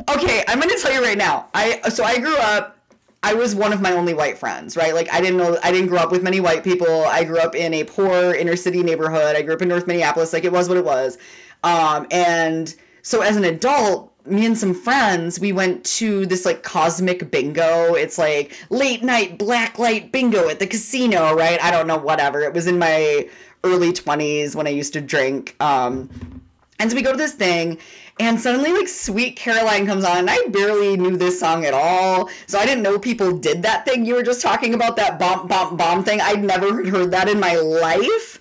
[0.09, 1.49] okay i'm gonna tell you right now.
[1.55, 2.78] I so i grew up
[3.22, 4.95] i was one of my only white friends right?
[4.95, 7.05] Like i didn't know i didn't grow up with many white people.
[7.05, 9.36] I grew up in a poor inner city neighborhood.
[9.36, 11.18] I grew up in north minneapolis like it was what it was.
[11.62, 16.62] Um, and so as an adult me and some friends we went to this like
[16.62, 21.87] cosmic bingo it's like late night black light bingo at the casino right i don't
[21.87, 23.29] know whatever it was in my
[23.64, 26.09] early 20s when i used to drink um,
[26.83, 27.79] and so we go to this thing,
[28.18, 32.29] and suddenly, like, Sweet Caroline comes on, and I barely knew this song at all.
[32.49, 35.47] So I didn't know people did that thing you were just talking about, that bomb,
[35.47, 36.20] bomb, bomb thing.
[36.20, 38.41] I'd never heard that in my life.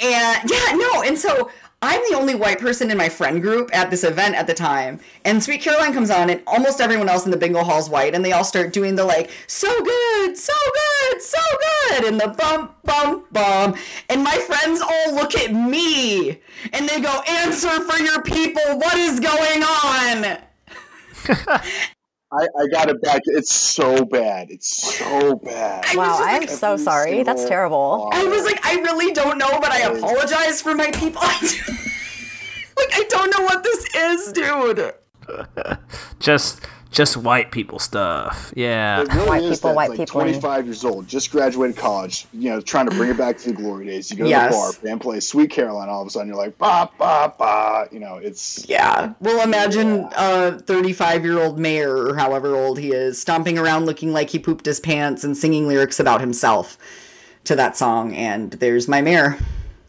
[0.00, 1.02] And yeah, no.
[1.02, 1.50] And so
[1.86, 5.00] I'm the only white person in my friend group at this event at the time.
[5.26, 8.24] And Sweet Caroline comes on, and almost everyone else in the bingo hall's white, and
[8.24, 11.38] they all start doing the like, so good, so good, so
[11.90, 13.76] good, and the bump, bump, bump.
[14.08, 16.40] And my friends all look at me
[16.72, 20.38] and they go, answer for your people, what is going on?
[22.38, 23.22] I, I got it back.
[23.26, 24.50] It's so bad.
[24.50, 25.84] It's so bad.
[25.86, 27.22] I Wow, I'm like- so sorry.
[27.22, 28.10] That's single terrible.
[28.12, 31.22] I was like, I really don't know, but I apologize for my people.
[31.22, 34.94] like, I don't know what this is, dude.
[36.18, 36.60] Just
[36.94, 38.52] just white people stuff.
[38.56, 39.02] Yeah.
[39.02, 40.20] It really White is people, that, white like, people.
[40.20, 43.54] 25 years old, just graduated college, you know, trying to bring it back to the
[43.54, 44.10] glory days.
[44.10, 44.54] You go Yes.
[44.54, 47.34] to the bar, band plays Sweet Caroline, all of a sudden you're like, ba, ba,
[47.36, 47.88] ba.
[47.90, 48.64] You know, it's.
[48.68, 49.12] Yeah.
[49.20, 54.12] Well, imagine a 35 year old mayor, or however old he is, stomping around looking
[54.12, 56.78] like he pooped his pants and singing lyrics about himself
[57.42, 58.14] to that song.
[58.14, 59.36] And there's my mayor.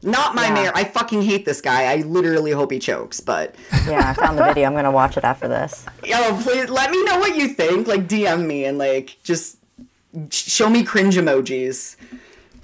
[0.05, 0.53] Not my Yeah.
[0.53, 0.71] mayor.
[0.75, 1.91] I fucking hate this guy.
[1.91, 3.19] I literally hope he chokes.
[3.19, 3.55] But
[3.87, 4.65] Yeah, I found the video.
[4.67, 5.85] I'm gonna watch it after this.
[6.03, 7.87] yo, please let me know what you think.
[7.87, 9.57] Like DM me and like just
[10.29, 11.95] show me cringe emojis.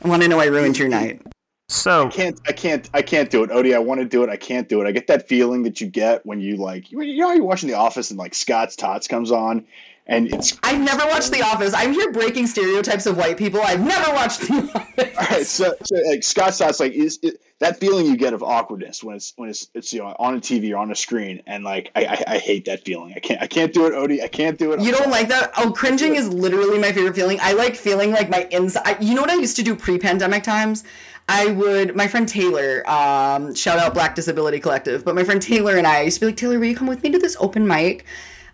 [0.03, 1.21] I want to know I ruined your night.
[1.67, 3.73] So I can't I can't I can't do it, Odie.
[3.73, 4.29] I want to do it.
[4.29, 4.87] I can't do it.
[4.87, 7.69] I get that feeling that you get when you like you you know you're watching
[7.69, 9.65] The Office and like Scott's Tots comes on,
[10.11, 11.73] and it's I've never watched The Office.
[11.73, 13.61] I'm here breaking stereotypes of white people.
[13.61, 15.17] I've never watched The Office.
[15.17, 15.47] all right.
[15.47, 19.15] So, so like Scott's Tots, like is it, that feeling you get of awkwardness when
[19.15, 21.91] it's when it's it's you know on a TV or on a screen, and like
[21.95, 23.13] I, I I hate that feeling.
[23.15, 24.21] I can't I can't do it, Odie.
[24.21, 24.81] I can't do it.
[24.81, 25.53] You don't like that?
[25.57, 27.39] Oh, cringing is literally my favorite feeling.
[27.41, 29.01] I like feeling like my inside.
[29.01, 30.83] You know what I used to do pre-pandemic times?
[31.29, 31.95] I would.
[31.95, 36.01] My friend Taylor, um, shout out Black Disability Collective, but my friend Taylor and I
[36.01, 38.05] used to be like, Taylor, will you come with me to this open mic?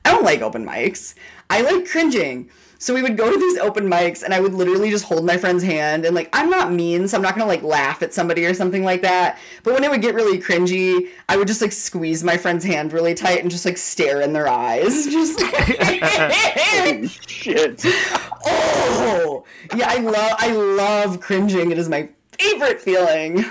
[0.06, 1.16] I don't like open mics.
[1.50, 2.50] I like cringing.
[2.80, 5.36] So we would go to these open mics, and I would literally just hold my
[5.38, 8.46] friend's hand, and like I'm not mean, so I'm not gonna like laugh at somebody
[8.46, 9.40] or something like that.
[9.64, 12.94] But when it would get really cringy, I would just like squeeze my friend's hand
[12.94, 15.42] really tight and just like stare in their eyes, just.
[15.42, 17.82] Holy shit.
[18.46, 19.44] Oh,
[19.76, 21.72] yeah, I love I love cringing.
[21.72, 23.44] It is my favorite feeling.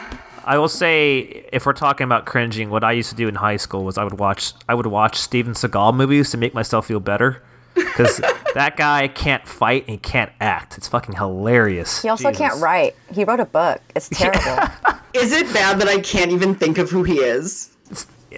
[0.44, 3.56] I will say, if we're talking about cringing, what I used to do in high
[3.56, 7.00] school was I would watch I would watch Steven Seagal movies to make myself feel
[7.00, 7.42] better.
[7.76, 8.16] Because
[8.54, 10.76] that guy can't fight and he can't act.
[10.78, 12.02] It's fucking hilarious.
[12.02, 12.38] He also Jesus.
[12.38, 12.96] can't write.
[13.12, 13.80] He wrote a book.
[13.94, 14.68] It's terrible.
[15.14, 17.70] Is it bad that I can't even think of who he is?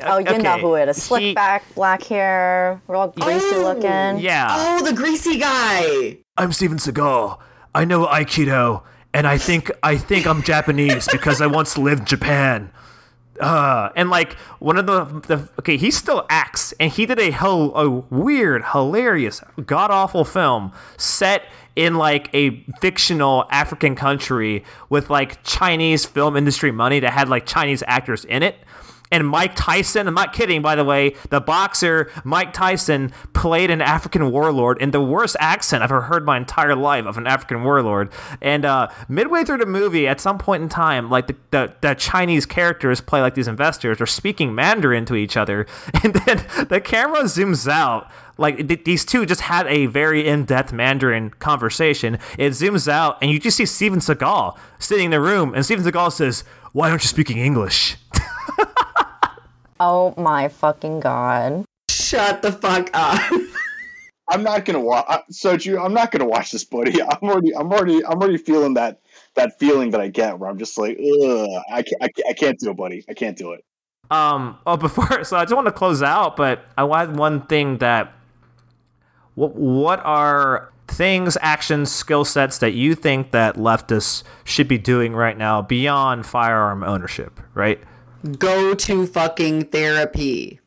[0.04, 1.02] Oh, you know who it is.
[1.02, 3.62] Slick he- back, black hair, real greasy Oh.
[3.62, 4.22] looking.
[4.22, 4.46] Yeah.
[4.50, 6.18] Oh, the greasy guy.
[6.36, 7.38] I'm Steven Seagal.
[7.74, 8.82] I know Aikido,
[9.12, 12.70] and I think I think I'm Japanese because I once lived in Japan.
[13.40, 17.30] Uh, and like one of the, the okay, he still acts, and he did a
[17.30, 21.44] hell a weird, hilarious, god awful film set
[21.76, 27.46] in like a fictional African country with like Chinese film industry money that had like
[27.46, 28.56] Chinese actors in it.
[29.10, 33.80] And Mike Tyson, I'm not kidding, by the way, the boxer Mike Tyson played an
[33.80, 37.64] African warlord in the worst accent I've ever heard my entire life of an African
[37.64, 38.10] warlord.
[38.40, 41.94] And uh, midway through the movie, at some point in time, like the, the, the
[41.94, 45.66] Chinese characters play like these investors are speaking Mandarin to each other.
[46.04, 48.08] And then the camera zooms out.
[48.38, 52.18] Like th- these two just had a very in-depth Mandarin conversation.
[52.38, 55.84] It zooms out, and you just see Steven Seagal sitting in the room, and Steven
[55.84, 57.96] Seagal says, "Why aren't you speaking English?"
[59.80, 61.64] Oh my fucking god.
[61.90, 63.20] Shut the fuck up.
[64.30, 65.06] I'm not gonna watch.
[65.32, 67.00] Soju, I'm not gonna watch this, buddy.
[67.02, 69.00] I'm already, I'm already, I'm already feeling that
[69.34, 72.32] that feeling that I get where I'm just like, ugh, I can't, I can't, I
[72.34, 73.04] can't do it, buddy.
[73.08, 73.64] I can't do it.
[74.10, 74.58] Um.
[74.66, 78.12] Oh, before so I just want to close out, but I want one thing that.
[79.34, 85.14] What What are things, actions, skill sets that you think that leftists should be doing
[85.14, 87.38] right now beyond firearm ownership?
[87.54, 87.80] Right.
[88.36, 90.60] Go to fucking therapy.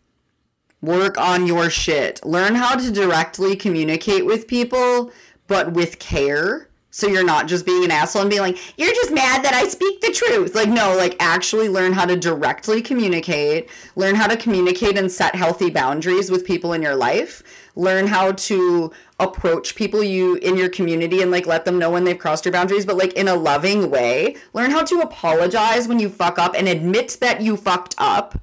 [0.81, 2.25] Work on your shit.
[2.25, 5.11] Learn how to directly communicate with people,
[5.47, 6.69] but with care.
[6.91, 9.67] So you're not just being an asshole and being like, you're just mad that I
[9.67, 10.55] speak the truth.
[10.55, 15.35] Like, no, like actually learn how to directly communicate, learn how to communicate and set
[15.35, 17.43] healthy boundaries with people in your life,
[17.75, 22.03] learn how to approach people you in your community and like let them know when
[22.03, 24.35] they've crossed your boundaries, but like in a loving way.
[24.53, 28.37] Learn how to apologize when you fuck up and admit that you fucked up.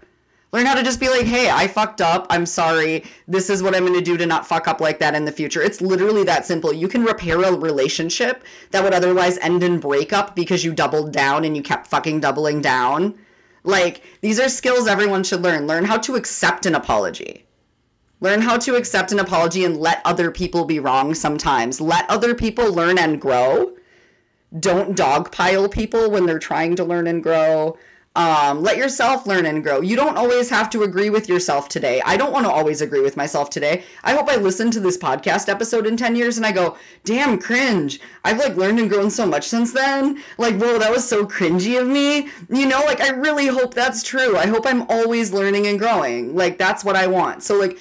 [0.50, 2.26] Learn how to just be like, hey, I fucked up.
[2.30, 3.04] I'm sorry.
[3.26, 5.32] This is what I'm going to do to not fuck up like that in the
[5.32, 5.60] future.
[5.60, 6.72] It's literally that simple.
[6.72, 11.44] You can repair a relationship that would otherwise end in breakup because you doubled down
[11.44, 13.18] and you kept fucking doubling down.
[13.62, 15.66] Like, these are skills everyone should learn.
[15.66, 17.44] Learn how to accept an apology.
[18.20, 21.80] Learn how to accept an apology and let other people be wrong sometimes.
[21.80, 23.74] Let other people learn and grow.
[24.58, 27.78] Don't dogpile people when they're trying to learn and grow.
[28.16, 29.80] Um, let yourself learn and grow.
[29.80, 32.02] You don't always have to agree with yourself today.
[32.04, 33.84] I don't want to always agree with myself today.
[34.02, 37.38] I hope I listen to this podcast episode in 10 years and I go, damn,
[37.38, 38.00] cringe.
[38.24, 40.20] I've like learned and grown so much since then.
[40.36, 42.28] Like, whoa, that was so cringy of me.
[42.48, 44.36] You know, like, I really hope that's true.
[44.36, 46.34] I hope I'm always learning and growing.
[46.34, 47.44] Like, that's what I want.
[47.44, 47.78] So, like,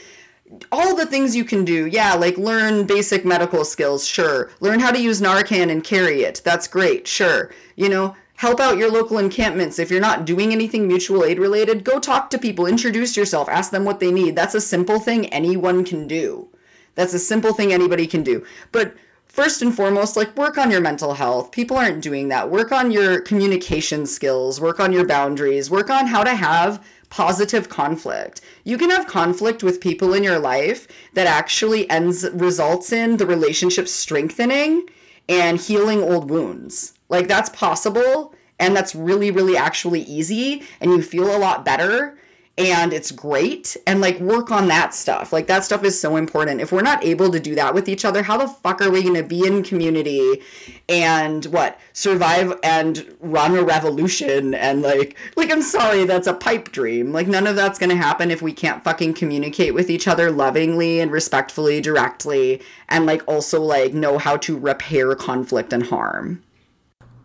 [0.72, 1.86] all the things you can do.
[1.86, 4.52] Yeah, like learn basic medical skills, sure.
[4.60, 6.42] Learn how to use Narcan and carry it.
[6.44, 7.52] That's great, sure.
[7.76, 9.80] You know, help out your local encampments.
[9.80, 13.72] If you're not doing anything mutual aid related, go talk to people, introduce yourself, ask
[13.72, 14.36] them what they need.
[14.36, 16.50] That's a simple thing anyone can do.
[16.96, 18.46] That's a simple thing anybody can do.
[18.72, 18.96] But
[19.26, 21.52] first and foremost, like work on your mental health.
[21.52, 22.50] People aren't doing that.
[22.50, 27.70] Work on your communication skills, work on your boundaries, work on how to have positive
[27.70, 28.42] conflict.
[28.64, 33.26] You can have conflict with people in your life that actually ends results in the
[33.26, 34.88] relationship strengthening
[35.30, 36.94] and healing old wounds.
[37.10, 42.18] Like that's possible and that's really really actually easy and you feel a lot better
[42.58, 46.60] and it's great and like work on that stuff like that stuff is so important
[46.60, 49.04] if we're not able to do that with each other how the fuck are we
[49.04, 50.42] going to be in community
[50.90, 56.72] and what survive and run a revolution and like like i'm sorry that's a pipe
[56.72, 60.08] dream like none of that's going to happen if we can't fucking communicate with each
[60.08, 65.88] other lovingly and respectfully directly and like also like know how to repair conflict and
[65.88, 66.42] harm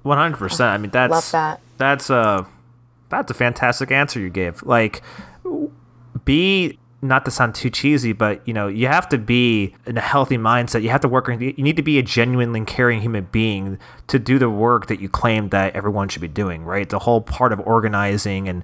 [0.02, 0.70] One hundred percent.
[0.70, 1.60] I mean, that's Love that.
[1.78, 2.44] that's a
[3.12, 4.62] that's a fantastic answer you gave.
[4.62, 5.02] Like,
[6.24, 10.00] be not to sound too cheesy, but you know, you have to be in a
[10.00, 10.82] healthy mindset.
[10.82, 11.28] You have to work.
[11.28, 15.08] You need to be a genuinely caring human being to do the work that you
[15.08, 16.64] claim that everyone should be doing.
[16.64, 16.88] Right?
[16.88, 18.62] The whole part of organizing and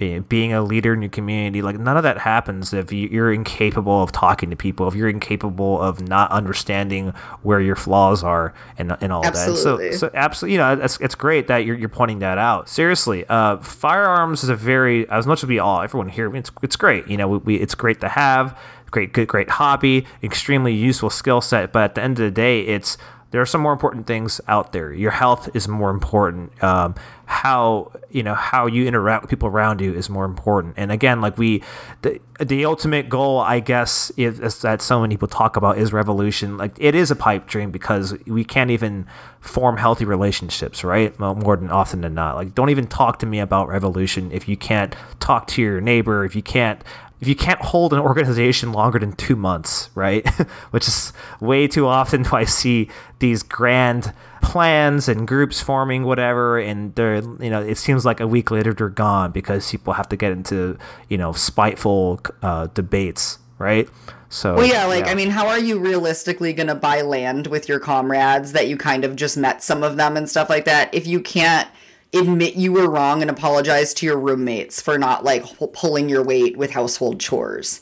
[0.00, 3.32] be- being a leader in your community, like none of that happens if you- you're
[3.32, 8.52] incapable of talking to people, if you're incapable of not understanding where your flaws are,
[8.78, 9.90] and and all Absolutely.
[9.90, 9.94] that.
[9.94, 12.68] So, so absolutely, you know, it's, it's great that you're, you're pointing that out.
[12.68, 16.76] Seriously, uh, firearms is a very, as much as we all, everyone here, it's, it's
[16.76, 17.06] great.
[17.06, 18.58] You know, we, we, it's great to have,
[18.90, 21.72] great, good, great hobby, extremely useful skill set.
[21.72, 22.96] But at the end of the day, it's,
[23.30, 24.92] there are some more important things out there.
[24.92, 26.62] Your health is more important.
[26.62, 26.94] Um,
[27.26, 30.74] how you know how you interact with people around you is more important.
[30.76, 31.62] And again, like we,
[32.02, 35.92] the the ultimate goal, I guess, is, is that so many people talk about is
[35.92, 36.56] revolution.
[36.56, 39.06] Like it is a pipe dream because we can't even
[39.40, 41.16] form healthy relationships, right?
[41.20, 42.34] More than often than not.
[42.34, 46.24] Like don't even talk to me about revolution if you can't talk to your neighbor.
[46.24, 46.82] If you can't
[47.20, 50.28] if you can't hold an organization longer than two months, right?
[50.70, 54.12] Which is way too often do I see these grand
[54.42, 58.72] plans and groups forming, whatever, and they're you know it seems like a week later
[58.72, 63.88] they're gone because people have to get into you know spiteful uh, debates, right?
[64.32, 67.68] So Well, yeah, like, I mean, how are you realistically going to buy land with
[67.68, 70.94] your comrades that you kind of just met some of them and stuff like that
[70.94, 71.68] if you can't
[72.12, 76.56] admit you were wrong and apologize to your roommates for not, like, pulling your weight
[76.56, 77.80] with household chores?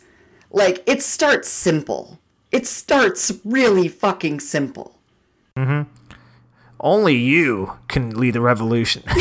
[0.51, 2.19] Like, it starts simple.
[2.53, 4.95] It starts really fucking simple.
[5.57, 5.87] Mhm.
[6.81, 9.03] only you can lead the revolution.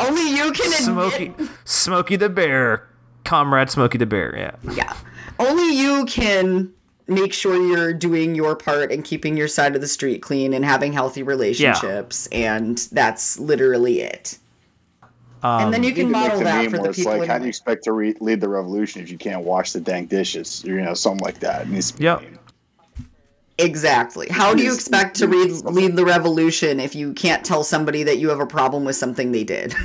[0.00, 0.80] Only you can admit.
[0.80, 1.32] Smokey,
[1.64, 2.86] Smokey the Bear,
[3.24, 4.34] comrade Smokey the Bear.
[4.36, 4.74] Yeah.
[4.74, 4.92] Yeah.
[5.38, 6.72] Only you can
[7.08, 10.64] make sure you're doing your part and keeping your side of the street clean and
[10.64, 12.26] having healthy relationships.
[12.30, 14.38] And that's literally it.
[15.42, 17.38] and then you can You can make model that for the it's people like, how
[17.38, 20.62] do you expect to re- lead the revolution if you can't wash the dang dishes?
[20.64, 21.62] You know, something like that.
[21.62, 22.22] It needs Yep.
[23.60, 24.28] Exactly.
[24.30, 28.18] How do you expect to read, lead the revolution if you can't tell somebody that
[28.18, 29.74] you have a problem with something they did?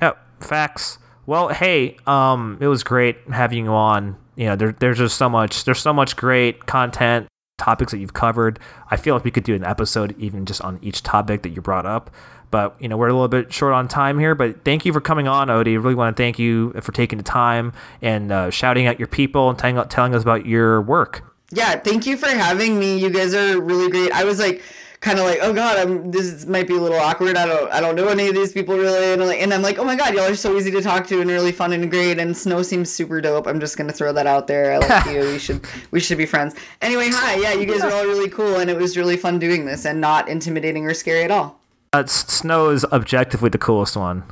[0.00, 0.98] Yep, facts.
[1.26, 4.16] Well, hey, um, it was great having you on.
[4.38, 5.64] You know, there, there's just so much.
[5.64, 7.26] There's so much great content,
[7.58, 8.60] topics that you've covered.
[8.88, 11.60] I feel like we could do an episode even just on each topic that you
[11.60, 12.12] brought up.
[12.52, 14.36] But you know, we're a little bit short on time here.
[14.36, 15.82] But thank you for coming on, Odie.
[15.82, 19.50] Really want to thank you for taking the time and uh, shouting out your people
[19.50, 21.24] and telling, telling us about your work.
[21.50, 22.96] Yeah, thank you for having me.
[22.98, 24.12] You guys are really great.
[24.12, 24.62] I was like
[25.00, 27.36] kind of like, "Oh god, I'm this might be a little awkward.
[27.36, 29.62] I don't I don't know any of these people really." And, I'm like, and I'm
[29.62, 31.90] like, "Oh my god, y'all are so easy to talk to and really fun and
[31.90, 33.46] great." And Snow seems super dope.
[33.46, 34.72] I'm just going to throw that out there.
[34.72, 35.20] I like you.
[35.20, 36.54] We should we should be friends.
[36.82, 37.36] Anyway, hi.
[37.36, 40.00] Yeah, you guys are all really cool and it was really fun doing this and
[40.00, 41.60] not intimidating or scary at all.
[41.92, 44.24] Uh, Snow is objectively the coolest one.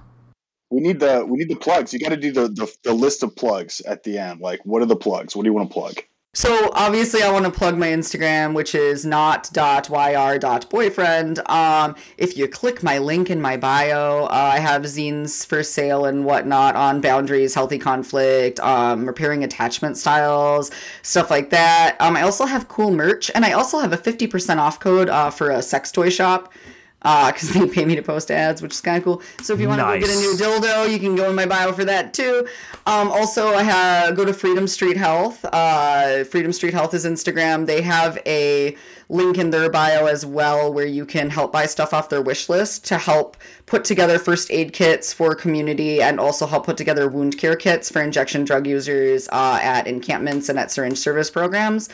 [0.70, 1.92] We need the we need the plugs.
[1.92, 4.40] You got to do the, the the list of plugs at the end.
[4.40, 5.36] Like, what are the plugs?
[5.36, 5.94] What do you want to plug?
[6.36, 11.48] So obviously, I want to plug my Instagram, which is not.yr.boyfriend.
[11.48, 16.04] Um, if you click my link in my bio, uh, I have zines for sale
[16.04, 20.70] and whatnot on boundaries, healthy conflict, um, repairing attachment styles,
[21.00, 21.96] stuff like that.
[22.00, 25.08] Um, I also have cool merch, and I also have a fifty percent off code
[25.08, 26.52] uh, for a sex toy shop.
[27.06, 29.22] Because they pay me to post ads, which is kind of cool.
[29.42, 31.46] So if you want to go get a new dildo, you can go in my
[31.46, 32.46] bio for that too.
[32.86, 35.44] Um, also, I have go to Freedom Street Health.
[35.44, 37.66] Uh, Freedom Street Health is Instagram.
[37.66, 38.76] They have a
[39.08, 42.48] link in their bio as well where you can help buy stuff off their wish
[42.48, 47.08] list to help put together first aid kits for community and also help put together
[47.08, 51.88] wound care kits for injection drug users uh, at encampments and at syringe service programs.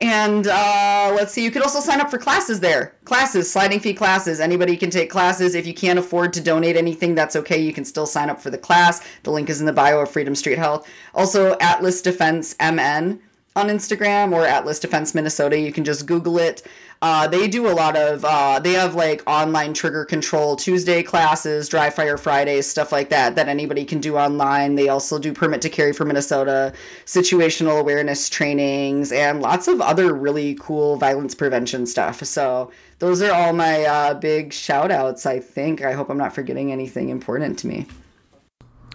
[0.00, 2.94] And uh, let's see, you could also sign up for classes there.
[3.04, 4.40] Classes, sliding fee classes.
[4.40, 5.54] Anybody can take classes.
[5.54, 7.58] If you can't afford to donate anything, that's okay.
[7.58, 9.06] You can still sign up for the class.
[9.22, 10.88] The link is in the bio of Freedom Street Health.
[11.14, 13.20] Also, Atlas Defense MN
[13.56, 15.58] on Instagram or Atlas Defense Minnesota.
[15.58, 16.62] You can just Google it.
[17.02, 21.68] Uh, they do a lot of, uh, they have like online trigger control Tuesday classes,
[21.68, 24.76] dry fire Fridays, stuff like that, that anybody can do online.
[24.76, 26.72] They also do permit to carry for Minnesota,
[27.04, 32.22] situational awareness trainings, and lots of other really cool violence prevention stuff.
[32.24, 35.82] So those are all my uh, big shout outs, I think.
[35.82, 37.86] I hope I'm not forgetting anything important to me.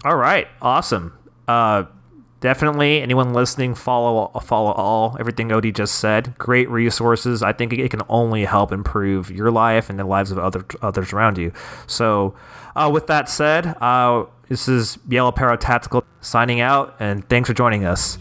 [0.04, 1.16] All right, awesome.
[2.42, 6.36] Definitely, anyone listening, follow follow all everything Odie just said.
[6.38, 7.40] Great resources.
[7.40, 11.12] I think it can only help improve your life and the lives of other others
[11.12, 11.52] around you.
[11.86, 12.34] So,
[12.74, 17.54] uh, with that said, uh, this is Yellow Para Tactical signing out, and thanks for
[17.54, 18.18] joining us.